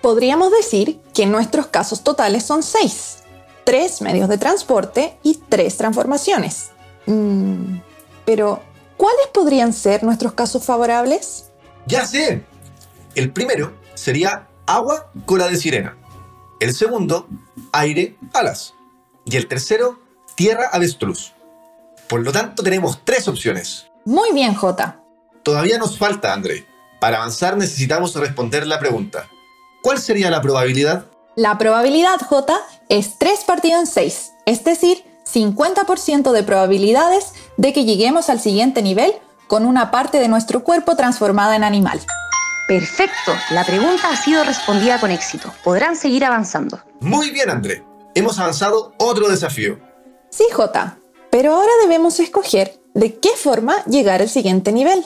Podríamos 0.01 0.53
decir 0.53 1.01
que 1.15 1.27
nuestros 1.27 1.69
casos 1.69 2.05
totales 2.05 2.45
son 2.45 2.63
seis. 2.63 3.25
Tres 3.65 4.03
medios 4.03 4.29
de 4.29 4.37
transporte 4.37 5.19
y 5.23 5.41
tres 5.49 5.79
transformaciones. 5.79 6.71
Mm, 7.07 7.79
pero, 8.27 8.61
¿cuáles 8.99 9.27
podrían 9.33 9.73
ser 9.73 10.05
nuestros 10.05 10.35
casos 10.35 10.63
favorables? 10.63 11.47
Ya 11.87 12.05
sé. 12.05 12.45
El 13.15 13.33
primero 13.33 13.73
sería 13.95 14.47
agua, 14.67 15.11
cola 15.27 15.49
de 15.49 15.57
sirena. 15.57 15.97
El 16.61 16.75
segundo, 16.75 17.29
aire, 17.73 18.17
alas. 18.33 18.75
Y 19.25 19.37
el 19.37 19.49
tercero, 19.49 19.99
tierra, 20.35 20.69
avestruz. 20.73 21.33
Por 22.09 22.23
lo 22.23 22.33
tanto, 22.33 22.63
tenemos 22.63 23.01
tres 23.05 23.29
opciones. 23.29 23.87
Muy 24.05 24.33
bien, 24.33 24.55
Jota. 24.55 25.01
Todavía 25.43 25.79
nos 25.79 25.99
falta, 25.99 26.33
André. 26.33 26.67
Para 27.01 27.19
avanzar 27.19 27.57
necesitamos 27.57 28.15
responder 28.15 28.67
la 28.67 28.79
pregunta. 28.79 29.29
¿Cuál 29.83 29.99
sería 29.99 30.31
la 30.31 30.41
probabilidad? 30.41 31.07
La 31.37 31.59
probabilidad, 31.59 32.21
J, 32.21 32.55
es 32.89 33.19
3 33.19 33.45
partido 33.45 33.79
en 33.79 33.87
6, 33.87 34.33
es 34.47 34.65
decir, 34.65 35.05
50% 35.31 36.33
de 36.33 36.43
probabilidades 36.43 37.33
de 37.57 37.73
que 37.73 37.85
lleguemos 37.85 38.31
al 38.31 38.41
siguiente 38.41 38.83
nivel 38.83 39.13
con 39.49 39.67
una 39.67 39.91
parte 39.91 40.21
de 40.21 40.29
nuestro 40.29 40.65
cuerpo 40.65 40.97
transformada 40.97 41.57
en 41.57 41.65
animal. 41.65 42.01
Perfecto, 42.67 43.33
la 43.51 43.65
pregunta 43.65 44.09
ha 44.09 44.17
sido 44.17 44.43
respondida 44.43 44.99
con 44.99 45.11
éxito. 45.11 45.53
Podrán 45.63 45.97
seguir 45.97 46.25
avanzando. 46.25 46.81
Muy 47.01 47.31
bien, 47.31 47.51
André. 47.51 47.85
Hemos 48.15 48.39
avanzado 48.39 48.95
otro 48.97 49.29
desafío. 49.29 49.79
Sí, 50.31 50.45
J, 50.51 50.97
pero 51.31 51.55
ahora 51.55 51.73
debemos 51.83 52.19
escoger 52.21 52.81
de 52.95 53.19
qué 53.19 53.31
forma 53.37 53.85
llegar 53.85 54.23
al 54.23 54.31
siguiente 54.31 54.73
nivel. 54.73 55.05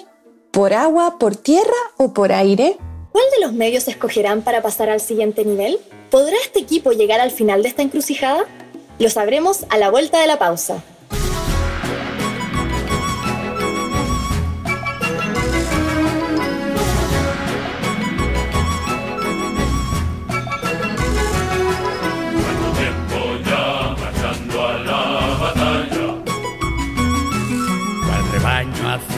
¿Por 0.52 0.72
agua, 0.72 1.18
por 1.18 1.34
tierra 1.34 1.72
o 1.96 2.12
por 2.12 2.32
aire? 2.32 2.78
¿Cuál 3.10 3.24
de 3.36 3.44
los 3.44 3.52
medios 3.52 3.88
escogerán 3.88 4.42
para 4.42 4.62
pasar 4.62 4.88
al 4.90 5.00
siguiente 5.00 5.44
nivel? 5.44 5.80
¿Podrá 6.10 6.36
este 6.44 6.60
equipo 6.60 6.92
llegar 6.92 7.20
al 7.20 7.32
final 7.32 7.62
de 7.62 7.70
esta 7.70 7.82
encrucijada? 7.82 8.44
Lo 8.98 9.10
sabremos 9.10 9.66
a 9.70 9.78
la 9.78 9.90
vuelta 9.90 10.20
de 10.20 10.26
la 10.26 10.38
pausa. 10.38 10.82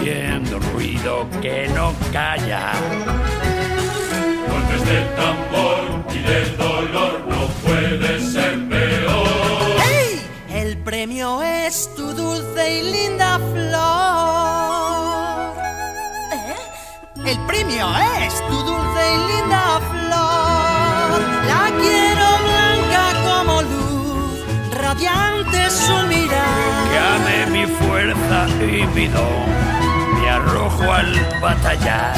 Haciendo 0.00 0.59
ruido 0.73 1.28
que 1.42 1.69
no 1.69 1.92
calla. 2.12 2.73
Golpes 4.49 4.85
del 4.87 5.14
tambor 5.14 6.04
y 6.14 6.19
del 6.19 6.57
dolor 6.57 7.21
no 7.28 7.47
puede 7.63 8.21
ser 8.21 8.69
peor. 8.69 9.26
¡Hey! 9.84 10.23
El 10.50 10.78
premio 10.78 11.43
es 11.43 11.91
tu 11.95 12.15
dulce 12.15 12.78
y 12.78 12.82
linda 12.91 13.39
flor. 13.52 13.84
¿Eh? 16.32 16.56
El 17.26 17.39
premio 17.47 17.86
es 18.25 18.34
tu 18.49 18.56
dulce 18.56 19.15
y 19.15 19.19
linda 19.32 19.80
flor. 19.91 21.21
La 21.47 21.71
quiero 21.78 22.26
blanca 22.49 23.04
como 23.28 23.63
luz, 23.63 24.45
radiante 24.73 25.71
su 25.71 26.06
mirada. 26.08 26.89
Que 26.91 26.99
ame 26.99 27.47
mi 27.50 27.67
fuerza 27.67 28.49
y 28.60 28.86
mi 28.95 29.06
don. 29.08 29.70
Arrojo 30.30 30.93
al 30.93 31.12
batallar. 31.40 32.14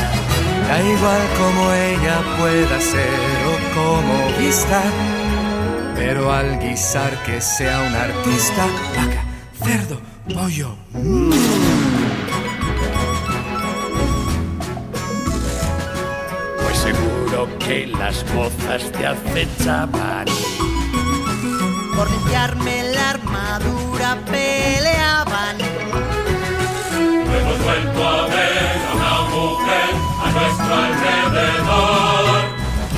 Da 0.68 0.82
igual 0.82 1.22
como 1.38 1.72
ella 1.72 2.20
pueda 2.38 2.80
ser 2.80 3.08
o 3.50 3.54
como 3.74 4.38
vista, 4.38 4.82
pero 5.96 6.32
al 6.32 6.58
guisar 6.60 7.12
que 7.24 7.40
sea 7.40 7.80
un 7.80 7.94
artista, 7.94 8.66
vaca, 8.96 9.24
cerdo, 9.64 10.00
pollo. 10.32 10.76
Pues 16.62 16.78
seguro 16.78 17.48
que 17.58 17.86
las 17.86 18.24
mozas 18.34 18.92
te 18.92 19.06
acechaban. 19.06 20.26
Por 21.96 22.10
limpiarme 22.10 22.92
la 22.94 23.10
armadura 23.10 24.18
peleaban. 24.26 25.01
No 27.72 27.78
hemos 27.78 27.94
vuelto 27.94 28.08
a 28.08 28.26
ver 28.26 28.76
a 28.86 28.94
una 28.94 29.20
mujer 29.30 29.94
a 30.22 30.30
nuestro 30.30 30.74
alrededor. 30.74 32.42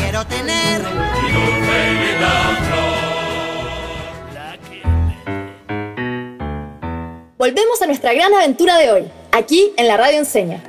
Quiero 0.01 0.27
tener 0.27 0.81
Y 0.81 1.33
dulce 1.33 1.79
Volvemos 7.39 7.83
a 7.83 7.87
nuestra 7.87 8.15
gran 8.15 8.35
aventura 8.35 8.77
de 8.79 8.91
hoy, 8.91 9.05
aquí 9.31 9.73
en 9.77 9.87
la 9.87 9.97
Radio 9.97 10.19
Enseña. 10.19 10.61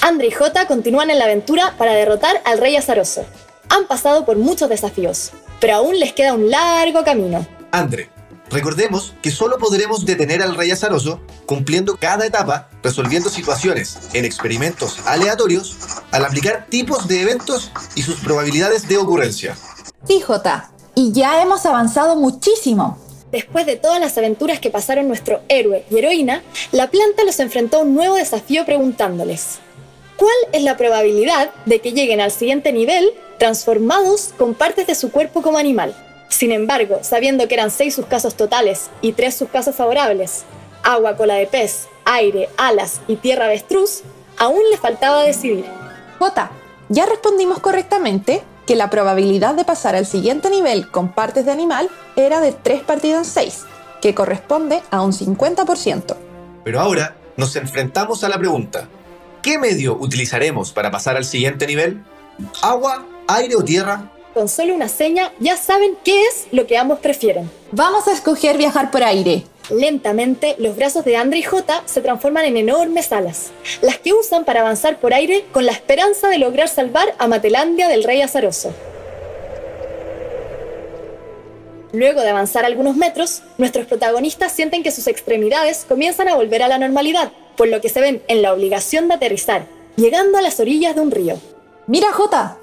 Andre 0.00 0.28
y 0.28 0.30
Jota 0.30 0.66
continúan 0.66 1.10
en 1.10 1.18
la 1.18 1.24
aventura 1.26 1.74
para 1.76 1.92
derrotar 1.92 2.40
al 2.46 2.58
rey 2.58 2.76
azaroso. 2.76 3.26
Han 3.68 3.86
pasado 3.86 4.24
por 4.24 4.38
muchos 4.38 4.70
desafíos, 4.70 5.32
pero 5.60 5.74
aún 5.74 5.98
les 5.98 6.14
queda 6.14 6.32
un 6.32 6.50
largo 6.50 7.04
camino. 7.04 7.46
André, 7.72 8.08
recordemos 8.50 9.14
que 9.22 9.30
solo 9.30 9.58
podremos 9.58 10.04
detener 10.04 10.42
al 10.42 10.56
rey 10.56 10.70
azaroso 10.70 11.20
cumpliendo 11.46 11.96
cada 11.96 12.26
etapa, 12.26 12.68
resolviendo 12.82 13.30
situaciones 13.30 13.98
en 14.12 14.24
experimentos 14.24 14.98
aleatorios, 15.06 15.76
al 16.10 16.24
aplicar 16.24 16.66
tipos 16.68 17.08
de 17.08 17.22
eventos 17.22 17.70
y 17.94 18.02
sus 18.02 18.16
probabilidades 18.20 18.88
de 18.88 18.98
ocurrencia. 18.98 19.56
Sí, 20.06 20.22
y 20.94 21.12
ya 21.12 21.40
hemos 21.42 21.64
avanzado 21.66 22.16
muchísimo. 22.16 22.98
Después 23.32 23.64
de 23.64 23.76
todas 23.76 24.00
las 24.00 24.18
aventuras 24.18 24.58
que 24.58 24.70
pasaron 24.70 25.06
nuestro 25.06 25.40
héroe 25.48 25.84
y 25.88 25.98
heroína, 25.98 26.42
la 26.72 26.90
planta 26.90 27.24
los 27.24 27.38
enfrentó 27.38 27.78
a 27.78 27.82
un 27.82 27.94
nuevo 27.94 28.16
desafío 28.16 28.64
preguntándoles, 28.64 29.60
¿cuál 30.16 30.34
es 30.52 30.62
la 30.62 30.76
probabilidad 30.76 31.50
de 31.64 31.80
que 31.80 31.92
lleguen 31.92 32.20
al 32.20 32.32
siguiente 32.32 32.72
nivel 32.72 33.12
transformados 33.38 34.34
con 34.36 34.54
partes 34.54 34.88
de 34.88 34.96
su 34.96 35.12
cuerpo 35.12 35.42
como 35.42 35.58
animal? 35.58 35.94
Sin 36.30 36.52
embargo, 36.52 37.00
sabiendo 37.02 37.46
que 37.48 37.54
eran 37.54 37.70
seis 37.70 37.94
sus 37.94 38.06
casos 38.06 38.36
totales 38.36 38.88
y 39.02 39.12
tres 39.12 39.36
sus 39.36 39.50
casos 39.50 39.76
favorables, 39.76 40.44
agua, 40.82 41.16
cola 41.16 41.34
de 41.34 41.46
pez, 41.46 41.88
aire, 42.04 42.48
alas 42.56 43.00
y 43.08 43.16
tierra 43.16 43.46
avestruz, 43.46 44.02
aún 44.38 44.62
les 44.70 44.80
faltaba 44.80 45.22
decidir. 45.22 45.66
J, 46.18 46.50
ya 46.88 47.04
respondimos 47.06 47.58
correctamente 47.58 48.42
que 48.66 48.76
la 48.76 48.88
probabilidad 48.88 49.54
de 49.54 49.64
pasar 49.64 49.96
al 49.96 50.06
siguiente 50.06 50.48
nivel 50.48 50.90
con 50.90 51.12
partes 51.12 51.44
de 51.44 51.52
animal 51.52 51.90
era 52.14 52.40
de 52.40 52.52
3 52.52 52.82
partido 52.82 53.18
en 53.18 53.24
6, 53.24 53.64
que 54.00 54.14
corresponde 54.14 54.80
a 54.90 55.02
un 55.02 55.12
50%. 55.12 56.16
Pero 56.64 56.80
ahora 56.80 57.16
nos 57.36 57.56
enfrentamos 57.56 58.22
a 58.22 58.28
la 58.28 58.38
pregunta, 58.38 58.86
¿qué 59.42 59.58
medio 59.58 59.96
utilizaremos 59.96 60.72
para 60.72 60.90
pasar 60.90 61.16
al 61.16 61.24
siguiente 61.24 61.66
nivel? 61.66 62.04
¿Agua, 62.62 63.04
aire 63.26 63.56
o 63.56 63.64
tierra? 63.64 64.12
Con 64.34 64.48
solo 64.48 64.74
una 64.74 64.88
seña 64.88 65.32
ya 65.40 65.56
saben 65.56 65.96
qué 66.04 66.22
es 66.22 66.46
lo 66.52 66.66
que 66.66 66.78
ambos 66.78 67.00
prefieren. 67.00 67.50
Vamos 67.72 68.06
a 68.06 68.12
escoger 68.12 68.56
viajar 68.56 68.90
por 68.92 69.02
aire. 69.02 69.44
Lentamente, 69.70 70.54
los 70.58 70.76
brazos 70.76 71.04
de 71.04 71.16
Andre 71.16 71.38
y 71.40 71.42
Jota 71.42 71.82
se 71.86 72.00
transforman 72.00 72.44
en 72.44 72.56
enormes 72.56 73.12
alas, 73.12 73.50
las 73.82 73.98
que 73.98 74.12
usan 74.12 74.44
para 74.44 74.60
avanzar 74.60 74.98
por 74.98 75.14
aire 75.14 75.44
con 75.52 75.66
la 75.66 75.72
esperanza 75.72 76.28
de 76.28 76.38
lograr 76.38 76.68
salvar 76.68 77.14
a 77.18 77.26
Matelandia 77.26 77.88
del 77.88 78.04
rey 78.04 78.22
azaroso. 78.22 78.72
Luego 81.92 82.20
de 82.20 82.28
avanzar 82.28 82.64
algunos 82.64 82.94
metros, 82.94 83.42
nuestros 83.58 83.86
protagonistas 83.86 84.52
sienten 84.52 84.84
que 84.84 84.92
sus 84.92 85.08
extremidades 85.08 85.84
comienzan 85.88 86.28
a 86.28 86.36
volver 86.36 86.62
a 86.62 86.68
la 86.68 86.78
normalidad, 86.78 87.32
por 87.56 87.66
lo 87.66 87.80
que 87.80 87.88
se 87.88 88.00
ven 88.00 88.22
en 88.28 88.42
la 88.42 88.52
obligación 88.52 89.08
de 89.08 89.14
aterrizar, 89.14 89.66
llegando 89.96 90.38
a 90.38 90.42
las 90.42 90.60
orillas 90.60 90.94
de 90.94 91.00
un 91.00 91.10
río. 91.10 91.36
Mira, 91.88 92.12
Jota, 92.12 92.58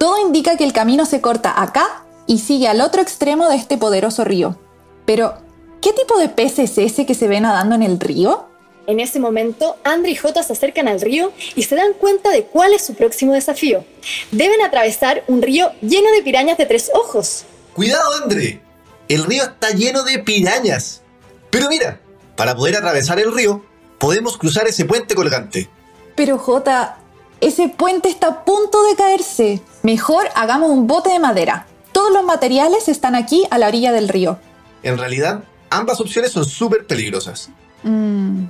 todo 0.00 0.18
indica 0.18 0.56
que 0.56 0.64
el 0.64 0.72
camino 0.72 1.04
se 1.04 1.20
corta 1.20 1.62
acá 1.62 2.04
y 2.26 2.38
sigue 2.38 2.68
al 2.68 2.80
otro 2.80 3.02
extremo 3.02 3.50
de 3.50 3.56
este 3.56 3.76
poderoso 3.76 4.24
río. 4.24 4.58
Pero, 5.04 5.34
¿qué 5.82 5.92
tipo 5.92 6.18
de 6.18 6.30
pez 6.30 6.58
es 6.58 6.78
ese 6.78 7.04
que 7.04 7.14
se 7.14 7.28
ve 7.28 7.38
nadando 7.38 7.74
en 7.74 7.82
el 7.82 8.00
río? 8.00 8.46
En 8.86 8.98
ese 8.98 9.20
momento, 9.20 9.76
Andre 9.84 10.12
y 10.12 10.16
Jota 10.16 10.42
se 10.42 10.54
acercan 10.54 10.88
al 10.88 11.02
río 11.02 11.32
y 11.54 11.64
se 11.64 11.76
dan 11.76 11.92
cuenta 11.92 12.30
de 12.30 12.44
cuál 12.44 12.72
es 12.72 12.82
su 12.82 12.94
próximo 12.94 13.34
desafío. 13.34 13.84
Deben 14.30 14.62
atravesar 14.62 15.22
un 15.28 15.42
río 15.42 15.70
lleno 15.82 16.10
de 16.12 16.22
pirañas 16.22 16.56
de 16.56 16.64
tres 16.64 16.90
ojos. 16.94 17.44
¡Cuidado, 17.74 18.10
André! 18.22 18.62
El 19.06 19.24
río 19.24 19.42
está 19.42 19.68
lleno 19.72 20.02
de 20.04 20.18
pirañas. 20.20 21.02
Pero 21.50 21.68
mira, 21.68 22.00
para 22.36 22.56
poder 22.56 22.76
atravesar 22.76 23.20
el 23.20 23.34
río, 23.34 23.62
podemos 23.98 24.38
cruzar 24.38 24.66
ese 24.66 24.86
puente 24.86 25.14
colgante. 25.14 25.68
Pero 26.16 26.38
Jota, 26.38 26.99
ese 27.40 27.68
puente 27.68 28.08
está 28.08 28.28
a 28.28 28.44
punto 28.44 28.82
de 28.84 28.96
caerse. 28.96 29.62
Mejor 29.82 30.26
hagamos 30.34 30.70
un 30.70 30.86
bote 30.86 31.10
de 31.10 31.18
madera. 31.18 31.66
Todos 31.92 32.12
los 32.12 32.24
materiales 32.24 32.88
están 32.88 33.14
aquí 33.14 33.46
a 33.50 33.58
la 33.58 33.68
orilla 33.68 33.92
del 33.92 34.08
río. 34.08 34.38
En 34.82 34.98
realidad, 34.98 35.44
ambas 35.70 36.00
opciones 36.00 36.32
son 36.32 36.44
súper 36.44 36.86
peligrosas. 36.86 37.50
Mm. 37.82 38.44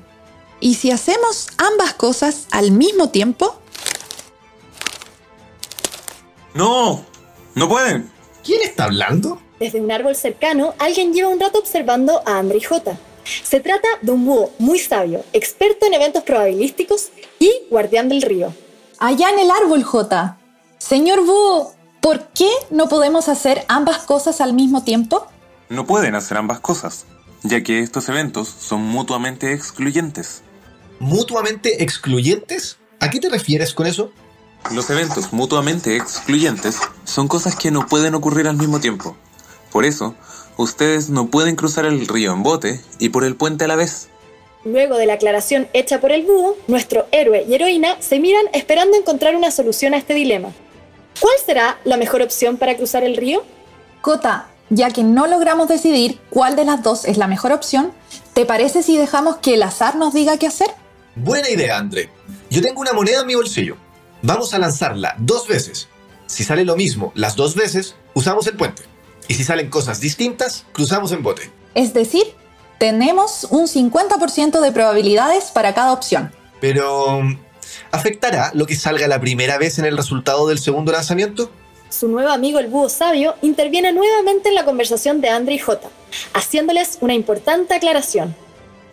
¿Y 0.60 0.74
si 0.74 0.90
hacemos 0.90 1.48
ambas 1.56 1.94
cosas 1.94 2.46
al 2.50 2.72
mismo 2.72 3.10
tiempo? 3.10 3.56
No, 6.54 7.04
no 7.54 7.68
pueden. 7.68 8.10
¿Quién 8.44 8.62
está 8.62 8.84
hablando? 8.84 9.40
Desde 9.58 9.80
un 9.80 9.92
árbol 9.92 10.16
cercano, 10.16 10.74
alguien 10.78 11.12
lleva 11.12 11.28
un 11.28 11.38
rato 11.38 11.58
observando 11.58 12.22
a 12.26 12.38
Andre 12.38 12.58
y 12.58 12.62
Jota. 12.62 12.98
Se 13.42 13.60
trata 13.60 13.88
de 14.02 14.10
un 14.10 14.24
búho 14.24 14.50
muy 14.58 14.78
sabio, 14.78 15.24
experto 15.32 15.86
en 15.86 15.94
eventos 15.94 16.24
probabilísticos 16.24 17.10
y 17.38 17.52
guardián 17.70 18.08
del 18.08 18.22
río. 18.22 18.52
Allá 19.00 19.30
en 19.30 19.38
el 19.38 19.50
árbol, 19.50 19.82
Jota. 19.82 20.36
Señor 20.76 21.24
búho, 21.24 21.72
¿por 22.02 22.28
qué 22.34 22.50
no 22.70 22.86
podemos 22.86 23.30
hacer 23.30 23.64
ambas 23.66 24.02
cosas 24.02 24.42
al 24.42 24.52
mismo 24.52 24.84
tiempo? 24.84 25.26
No 25.70 25.86
pueden 25.86 26.14
hacer 26.14 26.36
ambas 26.36 26.60
cosas, 26.60 27.06
ya 27.42 27.62
que 27.62 27.80
estos 27.80 28.10
eventos 28.10 28.48
son 28.48 28.82
mutuamente 28.82 29.54
excluyentes. 29.54 30.42
¿Mutuamente 30.98 31.82
excluyentes? 31.82 32.76
¿A 33.00 33.08
qué 33.08 33.20
te 33.20 33.30
refieres 33.30 33.72
con 33.72 33.86
eso? 33.86 34.12
Los 34.70 34.90
eventos 34.90 35.32
mutuamente 35.32 35.96
excluyentes 35.96 36.78
son 37.04 37.26
cosas 37.26 37.56
que 37.56 37.70
no 37.70 37.86
pueden 37.86 38.14
ocurrir 38.14 38.48
al 38.48 38.58
mismo 38.58 38.80
tiempo. 38.80 39.16
Por 39.72 39.86
eso, 39.86 40.14
ustedes 40.58 41.08
no 41.08 41.28
pueden 41.28 41.56
cruzar 41.56 41.86
el 41.86 42.06
río 42.06 42.34
en 42.34 42.42
bote 42.42 42.84
y 42.98 43.08
por 43.08 43.24
el 43.24 43.34
puente 43.34 43.64
a 43.64 43.68
la 43.68 43.76
vez. 43.76 44.09
Luego 44.64 44.96
de 44.98 45.06
la 45.06 45.14
aclaración 45.14 45.68
hecha 45.72 46.00
por 46.00 46.12
el 46.12 46.26
búho, 46.26 46.56
nuestro 46.68 47.06
héroe 47.12 47.46
y 47.48 47.54
heroína 47.54 47.96
se 48.00 48.20
miran 48.20 48.44
esperando 48.52 48.96
encontrar 48.96 49.34
una 49.34 49.50
solución 49.50 49.94
a 49.94 49.96
este 49.96 50.12
dilema. 50.12 50.52
¿Cuál 51.18 51.34
será 51.44 51.78
la 51.84 51.96
mejor 51.96 52.20
opción 52.20 52.58
para 52.58 52.76
cruzar 52.76 53.02
el 53.02 53.16
río? 53.16 53.42
Cota, 54.02 54.48
ya 54.68 54.90
que 54.90 55.02
no 55.02 55.26
logramos 55.26 55.68
decidir 55.68 56.18
cuál 56.28 56.56
de 56.56 56.64
las 56.64 56.82
dos 56.82 57.06
es 57.06 57.16
la 57.16 57.26
mejor 57.26 57.52
opción, 57.52 57.92
¿te 58.34 58.44
parece 58.44 58.82
si 58.82 58.98
dejamos 58.98 59.38
que 59.38 59.54
el 59.54 59.62
azar 59.62 59.96
nos 59.96 60.12
diga 60.12 60.36
qué 60.36 60.46
hacer? 60.46 60.68
Buena 61.16 61.48
idea, 61.48 61.78
André. 61.78 62.10
Yo 62.50 62.60
tengo 62.60 62.80
una 62.80 62.92
moneda 62.92 63.20
en 63.20 63.26
mi 63.26 63.34
bolsillo. 63.34 63.76
Vamos 64.22 64.52
a 64.52 64.58
lanzarla 64.58 65.14
dos 65.18 65.48
veces. 65.48 65.88
Si 66.26 66.44
sale 66.44 66.64
lo 66.64 66.76
mismo 66.76 67.12
las 67.14 67.34
dos 67.34 67.54
veces, 67.54 67.94
usamos 68.14 68.46
el 68.46 68.56
puente. 68.56 68.82
Y 69.26 69.34
si 69.34 69.44
salen 69.44 69.70
cosas 69.70 70.00
distintas, 70.00 70.66
cruzamos 70.72 71.12
en 71.12 71.22
bote. 71.22 71.50
Es 71.74 71.94
decir, 71.94 72.24
tenemos 72.80 73.46
un 73.50 73.66
50% 73.66 74.58
de 74.58 74.72
probabilidades 74.72 75.50
para 75.50 75.74
cada 75.74 75.92
opción. 75.92 76.32
Pero, 76.62 77.20
¿afectará 77.92 78.52
lo 78.54 78.64
que 78.64 78.74
salga 78.74 79.06
la 79.06 79.20
primera 79.20 79.58
vez 79.58 79.78
en 79.78 79.84
el 79.84 79.98
resultado 79.98 80.48
del 80.48 80.58
segundo 80.58 80.90
lanzamiento? 80.90 81.50
Su 81.90 82.08
nuevo 82.08 82.30
amigo 82.30 82.58
el 82.58 82.68
búho 82.68 82.88
sabio 82.88 83.34
interviene 83.42 83.92
nuevamente 83.92 84.48
en 84.48 84.54
la 84.54 84.64
conversación 84.64 85.20
de 85.20 85.28
Andre 85.28 85.56
y 85.56 85.58
Jota, 85.58 85.88
haciéndoles 86.32 86.96
una 87.02 87.12
importante 87.12 87.74
aclaración. 87.74 88.34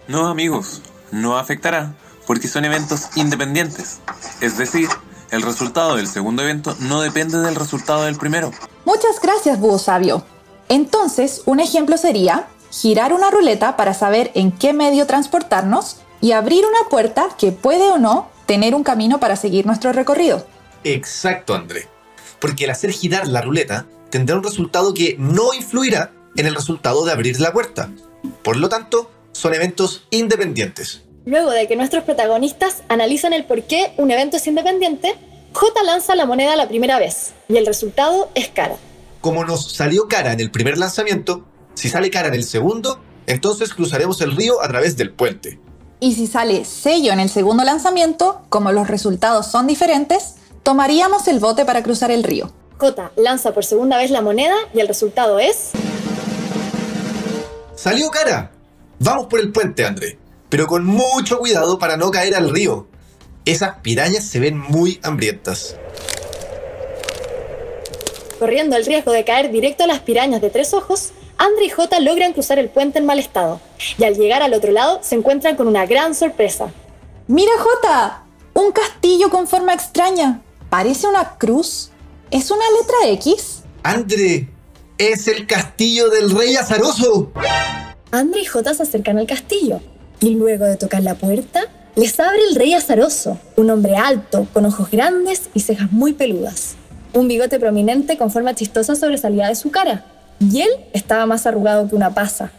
No, 0.09 0.27
amigos, 0.27 0.81
no 1.11 1.37
afectará, 1.37 1.93
porque 2.25 2.49
son 2.49 2.65
eventos 2.65 3.15
independientes. 3.15 3.99
Es 4.41 4.57
decir, 4.57 4.89
el 5.31 5.43
resultado 5.43 5.95
del 5.95 6.07
segundo 6.07 6.43
evento 6.43 6.75
no 6.79 6.99
depende 6.99 7.37
del 7.37 7.55
resultado 7.55 8.03
del 8.03 8.17
primero. 8.17 8.51
Muchas 8.83 9.21
gracias, 9.21 9.61
búho 9.61 9.79
sabio. 9.79 10.25
Entonces, 10.67 11.43
un 11.45 11.61
ejemplo 11.61 11.97
sería 11.97 12.47
girar 12.81 13.13
una 13.13 13.31
ruleta 13.31 13.75
para 13.75 13.93
saber 13.93 14.31
en 14.35 14.51
qué 14.51 14.73
medio 14.73 15.07
transportarnos 15.07 15.97
y 16.21 16.31
abrir 16.31 16.63
una 16.65 16.89
puerta 16.89 17.29
que 17.37 17.51
puede 17.51 17.89
o 17.89 17.97
no 17.97 18.29
tener 18.45 18.75
un 18.75 18.83
camino 18.83 19.19
para 19.19 19.35
seguir 19.35 19.65
nuestro 19.65 19.93
recorrido. 19.93 20.45
Exacto, 20.83 21.55
André. 21.55 21.87
Porque 22.39 22.65
el 22.65 22.71
hacer 22.71 22.91
girar 22.91 23.27
la 23.27 23.41
ruleta 23.41 23.87
tendrá 24.09 24.35
un 24.35 24.43
resultado 24.43 24.93
que 24.93 25.15
no 25.17 25.53
influirá 25.53 26.11
en 26.35 26.45
el 26.45 26.55
resultado 26.55 27.03
de 27.03 27.11
abrir 27.11 27.39
la 27.39 27.51
puerta. 27.51 27.89
Por 28.43 28.57
lo 28.57 28.69
tanto, 28.69 29.09
son 29.31 29.53
eventos 29.53 30.05
independientes. 30.11 31.01
Luego 31.25 31.51
de 31.51 31.67
que 31.67 31.75
nuestros 31.75 32.03
protagonistas 32.03 32.83
analizan 32.87 33.33
el 33.33 33.43
por 33.43 33.63
qué 33.63 33.91
un 33.97 34.11
evento 34.11 34.37
es 34.37 34.47
independiente, 34.47 35.15
J 35.51 35.83
lanza 35.83 36.15
la 36.15 36.25
moneda 36.25 36.55
la 36.55 36.67
primera 36.67 36.99
vez 36.99 37.33
y 37.49 37.57
el 37.57 37.65
resultado 37.65 38.29
es 38.35 38.47
cara. 38.49 38.75
Como 39.19 39.43
nos 39.43 39.73
salió 39.73 40.07
cara 40.07 40.31
en 40.31 40.39
el 40.39 40.51
primer 40.51 40.77
lanzamiento, 40.77 41.45
si 41.77 41.89
sale 41.89 42.09
cara 42.09 42.29
en 42.29 42.33
el 42.33 42.43
segundo, 42.43 42.99
entonces 43.27 43.71
cruzaremos 43.71 44.19
el 44.21 44.35
río 44.35 44.63
a 44.63 44.67
través 44.67 44.97
del 44.97 45.11
puente. 45.11 45.59
Y 45.99 46.15
si 46.15 46.25
sale 46.25 46.65
sello 46.65 47.13
en 47.13 47.19
el 47.19 47.29
segundo 47.29 47.63
lanzamiento, 47.63 48.41
como 48.49 48.71
los 48.71 48.87
resultados 48.87 49.45
son 49.45 49.67
diferentes, 49.67 50.37
tomaríamos 50.63 51.27
el 51.27 51.37
bote 51.37 51.65
para 51.65 51.83
cruzar 51.83 52.09
el 52.09 52.23
río. 52.23 52.51
J 52.79 53.11
lanza 53.15 53.53
por 53.53 53.63
segunda 53.63 53.97
vez 53.97 54.09
la 54.09 54.21
moneda 54.21 54.55
y 54.73 54.79
el 54.79 54.87
resultado 54.87 55.37
es... 55.37 55.69
¡Salió 57.75 58.09
cara! 58.09 58.51
Vamos 58.97 59.27
por 59.27 59.39
el 59.39 59.51
puente, 59.51 59.85
André, 59.85 60.17
pero 60.49 60.65
con 60.65 60.83
mucho 60.83 61.37
cuidado 61.37 61.77
para 61.77 61.95
no 61.95 62.09
caer 62.09 62.33
al 62.33 62.49
río. 62.49 62.87
Esas 63.45 63.77
pirañas 63.83 64.23
se 64.23 64.39
ven 64.39 64.57
muy 64.57 64.99
hambrientas. 65.03 65.75
Corriendo 68.39 68.75
el 68.75 68.85
riesgo 68.85 69.11
de 69.11 69.23
caer 69.23 69.51
directo 69.51 69.83
a 69.83 69.87
las 69.87 69.99
pirañas 69.99 70.41
de 70.41 70.49
tres 70.49 70.73
ojos, 70.73 71.11
Andre 71.37 71.65
y 71.65 71.69
J 71.69 71.99
logran 71.99 72.33
cruzar 72.33 72.57
el 72.57 72.69
puente 72.69 72.99
en 72.99 73.05
mal 73.05 73.19
estado, 73.19 73.59
y 73.97 74.03
al 74.03 74.15
llegar 74.15 74.41
al 74.41 74.53
otro 74.53 74.71
lado 74.71 74.99
se 75.03 75.15
encuentran 75.15 75.55
con 75.55 75.67
una 75.67 75.85
gran 75.85 76.15
sorpresa. 76.15 76.71
¡Mira, 77.27 77.51
J! 77.59 78.23
Un 78.53 78.71
castillo 78.71 79.29
con 79.29 79.47
forma 79.47 79.73
extraña. 79.73 80.41
Parece 80.69 81.07
una 81.07 81.37
cruz. 81.37 81.91
¿Es 82.31 82.49
una 82.49 82.63
letra 82.79 83.09
X? 83.13 83.63
¡Andre! 83.83 84.49
¡Es 84.97 85.27
el 85.27 85.45
castillo 85.45 86.09
del 86.09 86.31
rey 86.31 86.55
azaroso! 86.55 87.31
Andre 88.11 88.41
y 88.41 88.45
J 88.45 88.73
se 88.73 88.83
acercan 88.83 89.19
al 89.19 89.27
castillo, 89.27 89.79
y 90.19 90.31
luego 90.31 90.65
de 90.65 90.75
tocar 90.75 91.03
la 91.03 91.15
puerta, 91.15 91.65
les 91.95 92.19
abre 92.19 92.39
el 92.49 92.55
rey 92.55 92.73
azaroso, 92.73 93.37
un 93.55 93.69
hombre 93.69 93.95
alto, 93.95 94.47
con 94.53 94.65
ojos 94.65 94.89
grandes 94.89 95.49
y 95.53 95.59
cejas 95.59 95.91
muy 95.91 96.13
peludas. 96.13 96.75
Un 97.13 97.27
bigote 97.27 97.59
prominente 97.59 98.17
con 98.17 98.31
forma 98.31 98.55
chistosa 98.55 98.95
sobresalía 98.95 99.47
de 99.47 99.55
su 99.55 99.71
cara, 99.71 100.05
y 100.39 100.61
él 100.61 100.69
estaba 100.93 101.25
más 101.25 101.45
arrugado 101.45 101.87
que 101.89 101.95
una 101.95 102.13
pasa. 102.13 102.51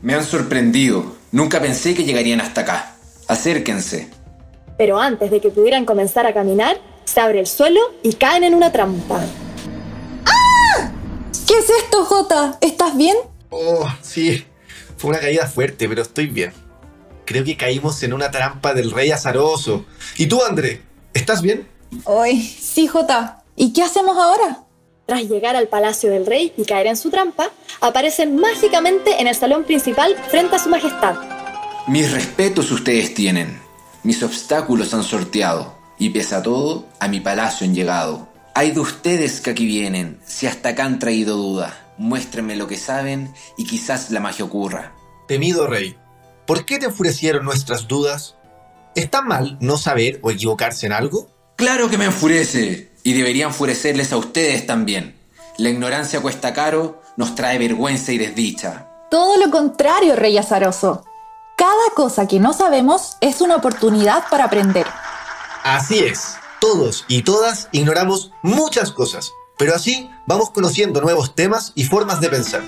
Me 0.00 0.14
han 0.14 0.24
sorprendido. 0.24 1.16
Nunca 1.32 1.60
pensé 1.60 1.94
que 1.94 2.04
llegarían 2.04 2.40
hasta 2.40 2.62
acá. 2.62 2.94
Acérquense. 3.26 4.08
Pero 4.78 4.98
antes 4.98 5.30
de 5.30 5.40
que 5.40 5.50
pudieran 5.50 5.84
comenzar 5.84 6.26
a 6.26 6.32
caminar, 6.32 6.78
se 7.04 7.20
abre 7.20 7.40
el 7.40 7.46
suelo 7.46 7.80
y 8.02 8.14
caen 8.14 8.44
en 8.44 8.54
una 8.54 8.72
trampa. 8.72 9.20
¿Qué 11.46 11.58
es 11.58 11.68
esto, 11.82 12.04
Jota? 12.04 12.58
¿Estás 12.60 12.96
bien? 12.96 13.16
Oh, 13.50 13.86
sí. 14.02 14.46
Fue 14.96 15.10
una 15.10 15.18
caída 15.18 15.46
fuerte, 15.46 15.88
pero 15.88 16.02
estoy 16.02 16.26
bien. 16.26 16.52
Creo 17.24 17.44
que 17.44 17.56
caímos 17.56 18.02
en 18.02 18.12
una 18.12 18.30
trampa 18.30 18.72
del 18.72 18.90
rey 18.90 19.10
azaroso. 19.10 19.84
¿Y 20.16 20.26
tú, 20.26 20.42
André? 20.42 20.82
¿Estás 21.12 21.42
bien? 21.42 21.66
Ay, 22.06 22.40
sí, 22.40 22.86
Jota. 22.86 23.42
¿Y 23.56 23.72
qué 23.72 23.82
hacemos 23.82 24.16
ahora? 24.16 24.67
Tras 25.08 25.26
llegar 25.26 25.56
al 25.56 25.68
palacio 25.68 26.10
del 26.10 26.26
rey 26.26 26.52
y 26.58 26.66
caer 26.66 26.86
en 26.86 26.96
su 26.98 27.08
trampa, 27.08 27.50
aparecen 27.80 28.36
mágicamente 28.36 29.22
en 29.22 29.26
el 29.26 29.34
salón 29.34 29.64
principal 29.64 30.14
frente 30.28 30.56
a 30.56 30.58
su 30.58 30.68
majestad. 30.68 31.16
Mis 31.86 32.12
respetos 32.12 32.70
ustedes 32.70 33.14
tienen. 33.14 33.58
Mis 34.02 34.22
obstáculos 34.22 34.92
han 34.92 35.02
sorteado. 35.02 35.78
Y 35.98 36.10
pese 36.10 36.34
a 36.34 36.42
todo, 36.42 36.84
a 37.00 37.08
mi 37.08 37.20
palacio 37.20 37.66
han 37.66 37.74
llegado. 37.74 38.28
Hay 38.54 38.72
de 38.72 38.80
ustedes 38.80 39.40
que 39.40 39.48
aquí 39.48 39.64
vienen, 39.64 40.20
si 40.26 40.46
hasta 40.46 40.68
acá 40.68 40.84
han 40.84 40.98
traído 40.98 41.38
duda. 41.38 41.94
Muéstrenme 41.96 42.56
lo 42.56 42.66
que 42.66 42.76
saben 42.76 43.32
y 43.56 43.64
quizás 43.64 44.10
la 44.10 44.20
magia 44.20 44.44
ocurra. 44.44 44.92
Temido 45.26 45.66
rey, 45.66 45.96
¿por 46.46 46.66
qué 46.66 46.78
te 46.78 46.84
enfurecieron 46.84 47.46
nuestras 47.46 47.88
dudas? 47.88 48.36
¿Está 48.94 49.22
mal 49.22 49.56
no 49.62 49.78
saber 49.78 50.20
o 50.22 50.30
equivocarse 50.30 50.84
en 50.84 50.92
algo? 50.92 51.30
Claro 51.56 51.88
que 51.88 51.96
me 51.96 52.04
enfurece, 52.04 52.87
y 53.02 53.12
debería 53.14 53.46
enfurecerles 53.46 54.12
a 54.12 54.16
ustedes 54.16 54.66
también. 54.66 55.16
La 55.56 55.70
ignorancia 55.70 56.20
cuesta 56.20 56.52
caro, 56.52 57.02
nos 57.16 57.34
trae 57.34 57.58
vergüenza 57.58 58.12
y 58.12 58.18
desdicha. 58.18 58.86
Todo 59.10 59.36
lo 59.38 59.50
contrario, 59.50 60.14
rey 60.14 60.38
azaroso. 60.38 61.04
Cada 61.56 61.90
cosa 61.96 62.28
que 62.28 62.38
no 62.38 62.52
sabemos 62.52 63.16
es 63.20 63.40
una 63.40 63.56
oportunidad 63.56 64.24
para 64.30 64.44
aprender. 64.44 64.86
Así 65.64 65.98
es. 65.98 66.36
Todos 66.60 67.04
y 67.08 67.22
todas 67.22 67.68
ignoramos 67.72 68.32
muchas 68.42 68.92
cosas, 68.92 69.32
pero 69.56 69.74
así 69.74 70.10
vamos 70.26 70.50
conociendo 70.50 71.00
nuevos 71.00 71.34
temas 71.34 71.72
y 71.74 71.84
formas 71.84 72.20
de 72.20 72.28
pensar. 72.28 72.62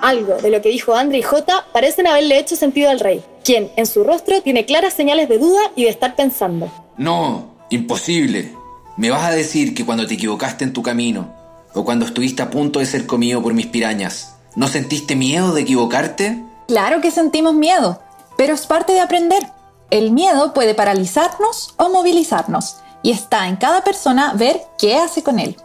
Algo 0.00 0.34
de 0.36 0.50
lo 0.50 0.60
que 0.62 0.68
dijo 0.68 0.94
Andre 0.94 1.18
y 1.18 1.22
Jota 1.22 1.66
parecen 1.72 2.08
haberle 2.08 2.38
hecho 2.38 2.56
sentido 2.56 2.90
al 2.90 2.98
rey, 2.98 3.24
quien 3.44 3.70
en 3.76 3.86
su 3.86 4.02
rostro 4.02 4.42
tiene 4.42 4.66
claras 4.66 4.94
señales 4.94 5.28
de 5.28 5.38
duda 5.38 5.60
y 5.76 5.84
de 5.84 5.90
estar 5.90 6.16
pensando. 6.16 6.70
No, 6.96 7.54
imposible. 7.70 8.52
¿Me 8.96 9.10
vas 9.10 9.24
a 9.24 9.30
decir 9.30 9.74
que 9.74 9.86
cuando 9.86 10.06
te 10.06 10.14
equivocaste 10.14 10.64
en 10.64 10.72
tu 10.72 10.82
camino, 10.82 11.32
o 11.74 11.84
cuando 11.84 12.04
estuviste 12.04 12.42
a 12.42 12.50
punto 12.50 12.78
de 12.78 12.86
ser 12.86 13.06
comido 13.06 13.42
por 13.42 13.54
mis 13.54 13.66
pirañas, 13.66 14.34
¿no 14.54 14.68
sentiste 14.68 15.16
miedo 15.16 15.54
de 15.54 15.62
equivocarte? 15.62 16.44
Claro 16.68 17.00
que 17.00 17.10
sentimos 17.10 17.54
miedo, 17.54 18.02
pero 18.36 18.52
es 18.52 18.66
parte 18.66 18.92
de 18.92 19.00
aprender. 19.00 19.42
El 19.90 20.10
miedo 20.10 20.52
puede 20.52 20.74
paralizarnos 20.74 21.74
o 21.78 21.88
movilizarnos, 21.88 22.76
y 23.02 23.12
está 23.12 23.48
en 23.48 23.56
cada 23.56 23.82
persona 23.82 24.34
ver 24.34 24.60
qué 24.78 24.96
hace 24.96 25.22
con 25.22 25.38
él. 25.38 25.56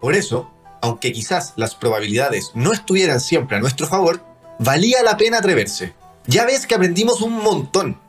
Por 0.00 0.14
eso, 0.14 0.50
aunque 0.82 1.12
quizás 1.12 1.52
las 1.56 1.76
probabilidades 1.76 2.50
no 2.54 2.72
estuvieran 2.72 3.20
siempre 3.20 3.56
a 3.56 3.60
nuestro 3.60 3.86
favor, 3.86 4.24
valía 4.58 5.02
la 5.04 5.16
pena 5.16 5.38
atreverse. 5.38 5.94
Ya 6.26 6.44
ves 6.44 6.66
que 6.66 6.74
aprendimos 6.74 7.22
un 7.22 7.34
montón. 7.34 8.00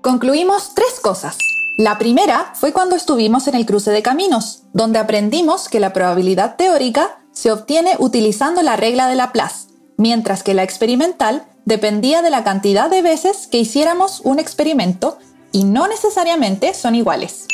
Concluimos 0.00 0.74
tres 0.74 0.98
cosas. 1.00 1.36
La 1.78 1.96
primera 1.96 2.54
fue 2.56 2.72
cuando 2.72 2.96
estuvimos 2.96 3.46
en 3.46 3.54
el 3.54 3.64
cruce 3.64 3.92
de 3.92 4.02
caminos, 4.02 4.64
donde 4.72 4.98
aprendimos 4.98 5.68
que 5.68 5.78
la 5.78 5.92
probabilidad 5.92 6.56
teórica 6.56 7.20
se 7.30 7.52
obtiene 7.52 7.94
utilizando 8.00 8.62
la 8.62 8.74
regla 8.74 9.06
de 9.06 9.14
Laplace, 9.14 9.68
mientras 9.96 10.42
que 10.42 10.54
la 10.54 10.64
experimental 10.64 11.46
dependía 11.66 12.20
de 12.20 12.30
la 12.30 12.42
cantidad 12.42 12.90
de 12.90 13.00
veces 13.00 13.46
que 13.46 13.58
hiciéramos 13.58 14.22
un 14.24 14.40
experimento 14.40 15.18
y 15.52 15.62
no 15.62 15.86
necesariamente 15.86 16.74
son 16.74 16.96
iguales. 16.96 17.46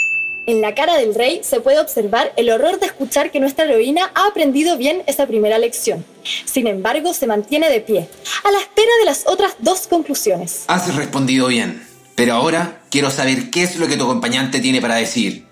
En 0.47 0.63
la 0.63 0.75
cara 0.75 0.97
del 0.97 1.15
rey 1.15 1.41
se 1.43 1.61
puede 1.61 1.79
observar 1.79 2.33
el 2.37 2.49
horror 2.49 2.81
de 2.81 2.87
escuchar 2.87 3.31
que 3.31 3.41
nuestra 3.41 3.67
heroína 3.67 4.11
ha 4.15 4.29
aprendido 4.29 4.79
bien 4.79 5.03
esa 5.07 5.27
primera 5.27 5.59
lección. 5.59 6.03
Sin 6.47 6.67
embargo, 6.67 7.13
se 7.13 7.27
mantiene 7.27 7.69
de 7.69 7.83
pie, 7.83 8.09
a 8.43 8.51
la 8.51 8.59
espera 8.59 8.91
de 9.01 9.05
las 9.05 9.27
otras 9.27 9.57
dos 9.59 9.87
conclusiones. 9.87 10.65
Has 10.69 10.95
respondido 10.95 11.49
bien, 11.49 11.87
pero 12.17 12.35
ahora 12.35 12.83
quiero 12.91 13.11
saber 13.11 13.51
qué 13.51 13.63
es 13.63 13.77
lo 13.77 13.87
que 13.87 13.97
tu 13.97 14.05
acompañante 14.05 14.61
tiene 14.61 14.81
para 14.81 14.97
decir. 14.97 15.47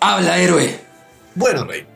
¡Habla, 0.00 0.38
héroe! 0.38 0.80
Bueno, 1.34 1.64
Rey, 1.64 1.86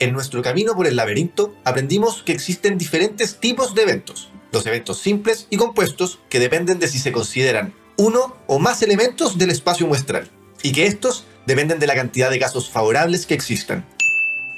en 0.00 0.12
nuestro 0.12 0.42
camino 0.42 0.74
por 0.74 0.86
el 0.86 0.96
laberinto 0.96 1.54
aprendimos 1.64 2.22
que 2.22 2.32
existen 2.32 2.78
diferentes 2.78 3.38
tipos 3.40 3.74
de 3.74 3.82
eventos. 3.82 4.30
Los 4.52 4.66
eventos 4.66 4.98
simples 4.98 5.46
y 5.50 5.56
compuestos 5.56 6.20
que 6.28 6.40
dependen 6.40 6.78
de 6.78 6.88
si 6.88 6.98
se 6.98 7.12
consideran 7.12 7.74
uno 7.96 8.36
o 8.46 8.58
más 8.58 8.82
elementos 8.82 9.38
del 9.38 9.50
espacio 9.50 9.86
muestral, 9.86 10.30
y 10.62 10.72
que 10.72 10.86
estos 10.86 11.24
dependen 11.46 11.78
de 11.78 11.86
la 11.86 11.94
cantidad 11.94 12.30
de 12.30 12.38
casos 12.38 12.70
favorables 12.70 13.26
que 13.26 13.34
existan. 13.34 13.84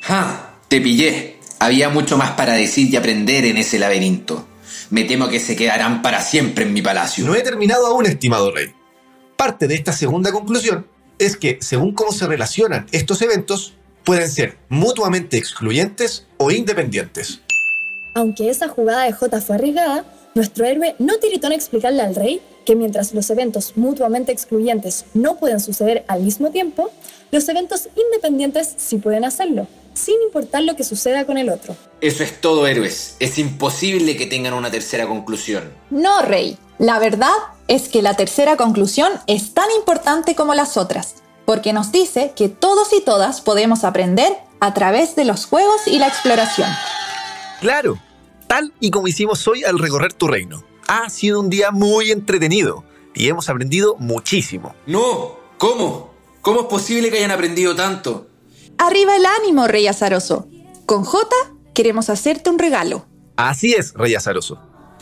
¡Ja! 0.02 0.54
Te 0.68 0.80
pillé. 0.80 1.38
Había 1.58 1.88
mucho 1.88 2.16
más 2.16 2.32
para 2.32 2.54
decir 2.54 2.88
y 2.92 2.96
aprender 2.96 3.44
en 3.44 3.56
ese 3.56 3.78
laberinto. 3.78 4.46
Me 4.90 5.04
temo 5.04 5.28
que 5.28 5.40
se 5.40 5.56
quedarán 5.56 6.02
para 6.02 6.22
siempre 6.22 6.64
en 6.64 6.72
mi 6.72 6.82
palacio. 6.82 7.26
No 7.26 7.34
he 7.34 7.42
terminado 7.42 7.86
aún, 7.86 8.06
estimado 8.06 8.50
rey. 8.50 8.72
Parte 9.40 9.66
de 9.66 9.74
esta 9.74 9.92
segunda 9.92 10.32
conclusión 10.32 10.86
es 11.18 11.34
que, 11.34 11.56
según 11.62 11.94
cómo 11.94 12.12
se 12.12 12.26
relacionan 12.26 12.84
estos 12.92 13.22
eventos, 13.22 13.72
pueden 14.04 14.28
ser 14.28 14.58
mutuamente 14.68 15.38
excluyentes 15.38 16.26
o 16.36 16.50
independientes. 16.50 17.40
Aunque 18.14 18.50
esa 18.50 18.68
jugada 18.68 19.04
de 19.04 19.12
J 19.12 19.40
fue 19.40 19.54
arriesgada, 19.56 20.04
nuestro 20.34 20.66
héroe 20.66 20.94
no 20.98 21.16
tiritó 21.20 21.46
en 21.46 21.54
explicarle 21.54 22.02
al 22.02 22.16
rey 22.16 22.42
que 22.66 22.76
mientras 22.76 23.14
los 23.14 23.30
eventos 23.30 23.78
mutuamente 23.78 24.30
excluyentes 24.30 25.06
no 25.14 25.38
pueden 25.38 25.60
suceder 25.60 26.04
al 26.06 26.20
mismo 26.20 26.50
tiempo, 26.50 26.90
los 27.32 27.48
eventos 27.48 27.88
independientes 27.96 28.74
sí 28.76 28.98
pueden 28.98 29.24
hacerlo, 29.24 29.66
sin 29.94 30.20
importar 30.22 30.62
lo 30.62 30.76
que 30.76 30.84
suceda 30.84 31.24
con 31.26 31.38
el 31.38 31.50
otro. 31.50 31.76
Eso 32.00 32.22
es 32.22 32.40
todo, 32.40 32.66
héroes. 32.66 33.16
Es 33.20 33.38
imposible 33.38 34.16
que 34.16 34.26
tengan 34.26 34.54
una 34.54 34.70
tercera 34.70 35.06
conclusión. 35.06 35.72
No, 35.90 36.22
Rey. 36.22 36.58
La 36.78 36.98
verdad 36.98 37.32
es 37.68 37.88
que 37.88 38.00
la 38.00 38.14
tercera 38.14 38.56
conclusión 38.56 39.12
es 39.26 39.52
tan 39.52 39.70
importante 39.76 40.34
como 40.34 40.54
las 40.54 40.78
otras, 40.78 41.16
porque 41.44 41.74
nos 41.74 41.92
dice 41.92 42.32
que 42.34 42.48
todos 42.48 42.92
y 42.94 43.02
todas 43.02 43.42
podemos 43.42 43.84
aprender 43.84 44.32
a 44.60 44.72
través 44.72 45.14
de 45.14 45.24
los 45.24 45.44
juegos 45.44 45.86
y 45.86 45.98
la 45.98 46.08
exploración. 46.08 46.68
Claro, 47.60 47.98
tal 48.46 48.72
y 48.80 48.90
como 48.90 49.08
hicimos 49.08 49.46
hoy 49.46 49.64
al 49.64 49.78
recorrer 49.78 50.14
tu 50.14 50.26
reino. 50.26 50.64
Ha 50.88 51.10
sido 51.10 51.38
un 51.40 51.50
día 51.50 51.70
muy 51.70 52.10
entretenido 52.10 52.84
y 53.14 53.28
hemos 53.28 53.48
aprendido 53.48 53.96
muchísimo. 53.98 54.74
No, 54.86 55.36
¿cómo? 55.58 56.14
¿Cómo 56.40 56.60
es 56.60 56.66
posible 56.66 57.10
que 57.10 57.18
hayan 57.18 57.30
aprendido 57.30 57.76
tanto? 57.76 58.28
Arriba 58.82 59.14
el 59.14 59.26
ánimo, 59.26 59.68
Rey 59.68 59.86
Azaroso. 59.88 60.48
Con 60.86 61.04
J 61.04 61.28
queremos 61.74 62.08
hacerte 62.08 62.48
un 62.48 62.58
regalo. 62.58 63.04
Así 63.36 63.74
es, 63.74 63.92
Rey 63.92 64.14
Azaroso. 64.14 64.58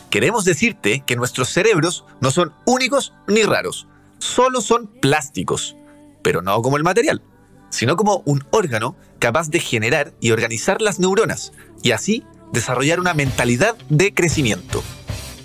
Queremos 0.09 0.43
decirte 0.43 1.01
que 1.05 1.15
nuestros 1.15 1.47
cerebros 1.47 2.03
no 2.19 2.29
son 2.29 2.53
únicos 2.65 3.13
ni 3.29 3.43
raros, 3.43 3.87
solo 4.17 4.59
son 4.59 4.87
plásticos, 4.87 5.77
pero 6.21 6.41
no 6.41 6.61
como 6.61 6.75
el 6.75 6.83
material, 6.83 7.21
sino 7.69 7.95
como 7.95 8.21
un 8.25 8.43
órgano 8.51 8.97
capaz 9.17 9.49
de 9.49 9.61
generar 9.61 10.11
y 10.19 10.31
organizar 10.31 10.81
las 10.81 10.99
neuronas 10.99 11.53
y 11.81 11.91
así 11.91 12.25
desarrollar 12.51 12.99
una 12.99 13.13
mentalidad 13.13 13.77
de 13.87 14.13
crecimiento. 14.13 14.83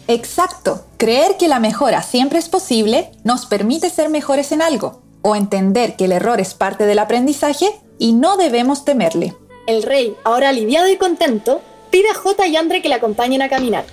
Exacto. 0.08 0.88
Creer 0.96 1.36
que 1.38 1.46
la 1.46 1.60
mejora 1.60 2.02
siempre 2.02 2.40
es 2.40 2.48
posible 2.48 3.12
nos 3.22 3.46
permite 3.46 3.90
ser 3.90 4.08
mejores 4.08 4.50
en 4.50 4.60
algo, 4.60 5.04
o 5.22 5.36
entender 5.36 5.94
que 5.94 6.06
el 6.06 6.12
error 6.12 6.40
es 6.40 6.54
parte 6.54 6.84
del 6.84 6.98
aprendizaje 6.98 7.80
y 7.98 8.12
no 8.12 8.36
debemos 8.36 8.84
temerle. 8.84 9.34
El 9.66 9.82
rey, 9.82 10.14
ahora 10.24 10.50
aliviado 10.50 10.88
y 10.88 10.96
contento, 10.96 11.62
pide 11.90 12.08
a 12.10 12.14
J 12.14 12.46
y 12.46 12.56
Andre 12.56 12.82
que 12.82 12.88
le 12.88 12.96
acompañen 12.96 13.42
a 13.42 13.48
caminar. 13.48 13.84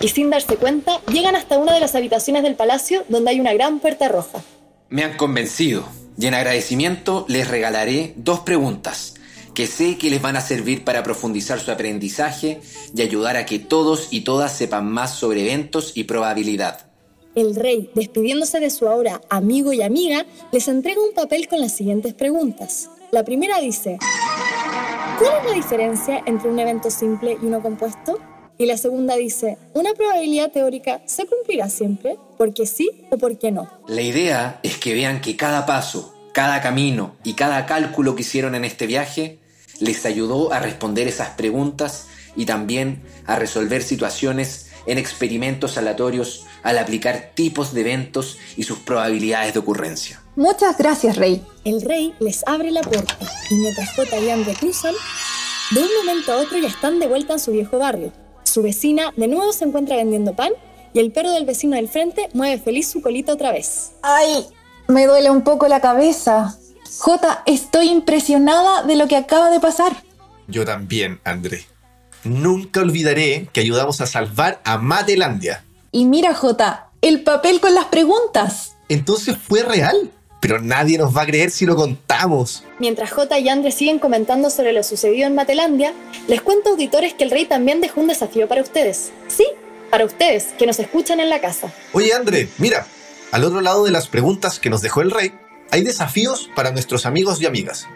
Y 0.00 0.08
sin 0.08 0.30
darse 0.30 0.56
cuenta, 0.56 1.00
llegan 1.12 1.36
hasta 1.36 1.58
una 1.58 1.74
de 1.74 1.80
las 1.80 1.94
habitaciones 1.94 2.42
del 2.42 2.56
palacio 2.56 3.04
donde 3.08 3.30
hay 3.30 3.40
una 3.40 3.52
gran 3.52 3.80
puerta 3.80 4.08
roja. 4.08 4.40
Me 4.88 5.04
han 5.04 5.16
convencido 5.16 5.84
y 6.18 6.26
en 6.26 6.34
agradecimiento 6.34 7.26
les 7.28 7.48
regalaré 7.48 8.14
dos 8.16 8.40
preguntas 8.40 9.14
que 9.54 9.66
sé 9.66 9.98
que 9.98 10.10
les 10.10 10.22
van 10.22 10.36
a 10.36 10.40
servir 10.40 10.84
para 10.84 11.02
profundizar 11.02 11.60
su 11.60 11.70
aprendizaje 11.70 12.60
y 12.94 13.02
ayudar 13.02 13.36
a 13.36 13.46
que 13.46 13.58
todos 13.58 14.08
y 14.10 14.22
todas 14.22 14.56
sepan 14.56 14.90
más 14.90 15.14
sobre 15.14 15.42
eventos 15.42 15.92
y 15.94 16.04
probabilidad. 16.04 16.86
El 17.34 17.54
rey, 17.54 17.90
despidiéndose 17.94 18.58
de 18.58 18.70
su 18.70 18.88
ahora 18.88 19.20
amigo 19.28 19.72
y 19.72 19.82
amiga, 19.82 20.26
les 20.52 20.66
entrega 20.68 21.02
un 21.02 21.14
papel 21.14 21.46
con 21.48 21.60
las 21.60 21.72
siguientes 21.72 22.14
preguntas. 22.14 22.90
La 23.12 23.24
primera 23.24 23.58
dice, 23.58 23.98
¿cuál 25.18 25.38
es 25.38 25.50
la 25.50 25.56
diferencia 25.56 26.22
entre 26.26 26.48
un 26.48 26.60
evento 26.60 26.92
simple 26.92 27.36
y 27.42 27.46
uno 27.46 27.60
compuesto? 27.60 28.20
Y 28.56 28.66
la 28.66 28.76
segunda 28.76 29.16
dice, 29.16 29.58
¿una 29.74 29.94
probabilidad 29.94 30.52
teórica 30.52 31.02
se 31.06 31.26
cumplirá 31.26 31.68
siempre? 31.68 32.18
¿Porque 32.38 32.66
sí 32.66 33.08
o 33.10 33.18
porque 33.18 33.50
no? 33.50 33.68
La 33.88 34.02
idea 34.02 34.60
es 34.62 34.76
que 34.76 34.94
vean 34.94 35.20
que 35.20 35.36
cada 35.36 35.66
paso, 35.66 36.14
cada 36.32 36.60
camino 36.60 37.16
y 37.24 37.34
cada 37.34 37.66
cálculo 37.66 38.14
que 38.14 38.22
hicieron 38.22 38.54
en 38.54 38.64
este 38.64 38.86
viaje 38.86 39.40
les 39.80 40.06
ayudó 40.06 40.52
a 40.52 40.60
responder 40.60 41.08
esas 41.08 41.30
preguntas 41.30 42.06
y 42.36 42.46
también 42.46 43.02
a 43.26 43.34
resolver 43.34 43.82
situaciones 43.82 44.70
en 44.86 44.98
experimentos 44.98 45.76
aleatorios 45.78 46.46
al 46.62 46.78
aplicar 46.78 47.32
tipos 47.34 47.72
de 47.72 47.82
eventos 47.82 48.38
y 48.56 48.64
sus 48.64 48.78
probabilidades 48.78 49.54
de 49.54 49.60
ocurrencia. 49.60 50.22
Muchas 50.36 50.78
gracias, 50.78 51.16
Rey. 51.16 51.44
El 51.64 51.82
rey 51.82 52.14
les 52.20 52.46
abre 52.46 52.70
la 52.70 52.82
puerta 52.82 53.16
y 53.50 53.54
mientras 53.54 53.94
J 53.94 54.18
y 54.18 54.30
Andre 54.30 54.54
cruzan, 54.54 54.94
de 55.70 55.80
un 55.80 55.88
momento 55.98 56.32
a 56.32 56.36
otro 56.38 56.58
ya 56.58 56.68
están 56.68 56.98
de 56.98 57.06
vuelta 57.06 57.34
en 57.34 57.40
su 57.40 57.52
viejo 57.52 57.78
barrio. 57.78 58.12
Su 58.44 58.62
vecina 58.62 59.12
de 59.16 59.28
nuevo 59.28 59.52
se 59.52 59.64
encuentra 59.64 59.96
vendiendo 59.96 60.34
pan 60.34 60.52
y 60.92 60.98
el 60.98 61.12
perro 61.12 61.30
del 61.32 61.46
vecino 61.46 61.76
del 61.76 61.88
frente 61.88 62.28
mueve 62.32 62.60
feliz 62.60 62.88
su 62.88 63.02
colita 63.02 63.32
otra 63.32 63.52
vez. 63.52 63.92
¡Ay! 64.02 64.46
Me 64.88 65.06
duele 65.06 65.30
un 65.30 65.42
poco 65.42 65.68
la 65.68 65.80
cabeza. 65.80 66.56
J, 66.98 67.42
estoy 67.46 67.88
impresionada 67.88 68.82
de 68.82 68.96
lo 68.96 69.06
que 69.06 69.16
acaba 69.16 69.50
de 69.50 69.60
pasar. 69.60 70.02
Yo 70.48 70.64
también, 70.64 71.20
André. 71.22 71.64
Nunca 72.24 72.80
olvidaré 72.80 73.48
que 73.52 73.60
ayudamos 73.60 74.00
a 74.00 74.06
salvar 74.06 74.60
a 74.64 74.78
Matelandia. 74.78 75.64
Y 75.92 76.04
mira, 76.04 76.34
J, 76.34 76.90
el 77.02 77.22
papel 77.22 77.60
con 77.60 77.74
las 77.74 77.86
preguntas. 77.86 78.76
Entonces 78.88 79.36
fue 79.36 79.62
real. 79.62 80.10
Pero 80.40 80.58
nadie 80.58 80.96
nos 80.96 81.14
va 81.14 81.22
a 81.22 81.26
creer 81.26 81.50
si 81.50 81.66
lo 81.66 81.76
contamos. 81.76 82.64
Mientras 82.78 83.10
J 83.10 83.38
y 83.40 83.50
Andre 83.50 83.72
siguen 83.72 83.98
comentando 83.98 84.48
sobre 84.48 84.72
lo 84.72 84.82
sucedido 84.82 85.26
en 85.26 85.34
Matelandia, 85.34 85.92
les 86.28 86.40
cuento 86.40 86.70
auditores 86.70 87.12
que 87.12 87.24
el 87.24 87.30
rey 87.30 87.44
también 87.44 87.82
dejó 87.82 88.00
un 88.00 88.06
desafío 88.06 88.48
para 88.48 88.62
ustedes. 88.62 89.12
Sí, 89.28 89.44
para 89.90 90.06
ustedes, 90.06 90.54
que 90.58 90.66
nos 90.66 90.78
escuchan 90.78 91.20
en 91.20 91.28
la 91.28 91.42
casa. 91.42 91.70
Oye, 91.92 92.14
André, 92.14 92.48
mira, 92.56 92.86
al 93.32 93.44
otro 93.44 93.60
lado 93.60 93.84
de 93.84 93.90
las 93.90 94.08
preguntas 94.08 94.58
que 94.58 94.70
nos 94.70 94.80
dejó 94.80 95.02
el 95.02 95.10
rey, 95.10 95.34
hay 95.70 95.82
desafíos 95.82 96.48
para 96.56 96.70
nuestros 96.70 97.04
amigos 97.04 97.42
y 97.42 97.46
amigas. 97.46 97.86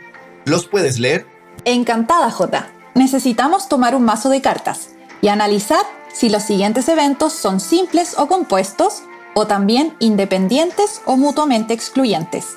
¿Los 0.45 0.67
puedes 0.67 0.99
leer? 0.99 1.27
Encantada, 1.65 2.31
J. 2.31 2.69
Necesitamos 2.95 3.71
tomar 3.71 3.95
un 3.95 4.05
mazo 4.05 4.29
de 4.29 4.43
cartas 4.43 4.91
y 5.23 5.29
analizar 5.29 5.85
si 6.15 6.29
los 6.31 6.45
siguientes 6.45 6.89
eventos 6.89 7.33
son 7.33 7.61
simples 7.61 8.15
o 8.17 8.27
compuestos 8.29 9.03
o 9.35 9.47
también 9.47 9.97
independientes 9.99 11.03
o 11.05 11.17
mutuamente 11.17 11.75
excluyentes. 11.75 12.57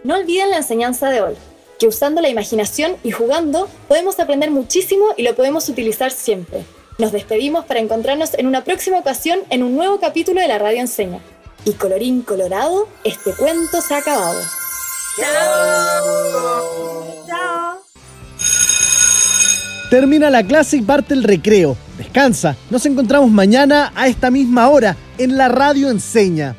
No 0.04 0.16
olviden 0.16 0.50
la 0.50 0.58
enseñanza 0.58 1.12
de 1.12 1.22
hoy, 1.22 1.36
que 1.78 1.88
usando 1.88 2.22
la 2.22 2.30
imaginación 2.30 2.98
y 3.04 3.12
jugando 3.12 3.70
podemos 3.88 4.20
aprender 4.20 4.50
muchísimo 4.50 5.10
y 5.16 5.22
lo 5.22 5.36
podemos 5.36 5.70
utilizar 5.70 6.12
siempre. 6.12 6.66
Nos 6.98 7.12
despedimos 7.12 7.66
para 7.66 7.82
encontrarnos 7.82 8.34
en 8.36 8.48
una 8.48 8.64
próxima 8.64 8.98
ocasión 8.98 9.40
en 9.50 9.64
un 9.64 9.76
nuevo 9.76 10.00
capítulo 10.00 10.40
de 10.40 10.48
la 10.48 10.58
Radio 10.58 10.80
Enseña. 10.80 11.20
Y 11.66 11.74
colorín 11.74 12.22
colorado, 12.22 12.88
este 13.04 13.34
cuento 13.34 13.82
se 13.82 13.96
ha 13.96 13.98
acabado. 13.98 14.40
¡Chao! 15.18 16.56
Termina 19.90 20.30
la 20.30 20.44
clase 20.44 20.78
y 20.78 20.82
parte 20.82 21.14
el 21.14 21.24
recreo. 21.24 21.76
Descansa. 21.98 22.56
Nos 22.70 22.86
encontramos 22.86 23.30
mañana 23.30 23.92
a 23.96 24.08
esta 24.08 24.32
misma 24.32 24.70
hora 24.70 24.96
en 25.18 25.38
la 25.38 25.50
Radio 25.50 25.90
Enseña. 25.90 26.56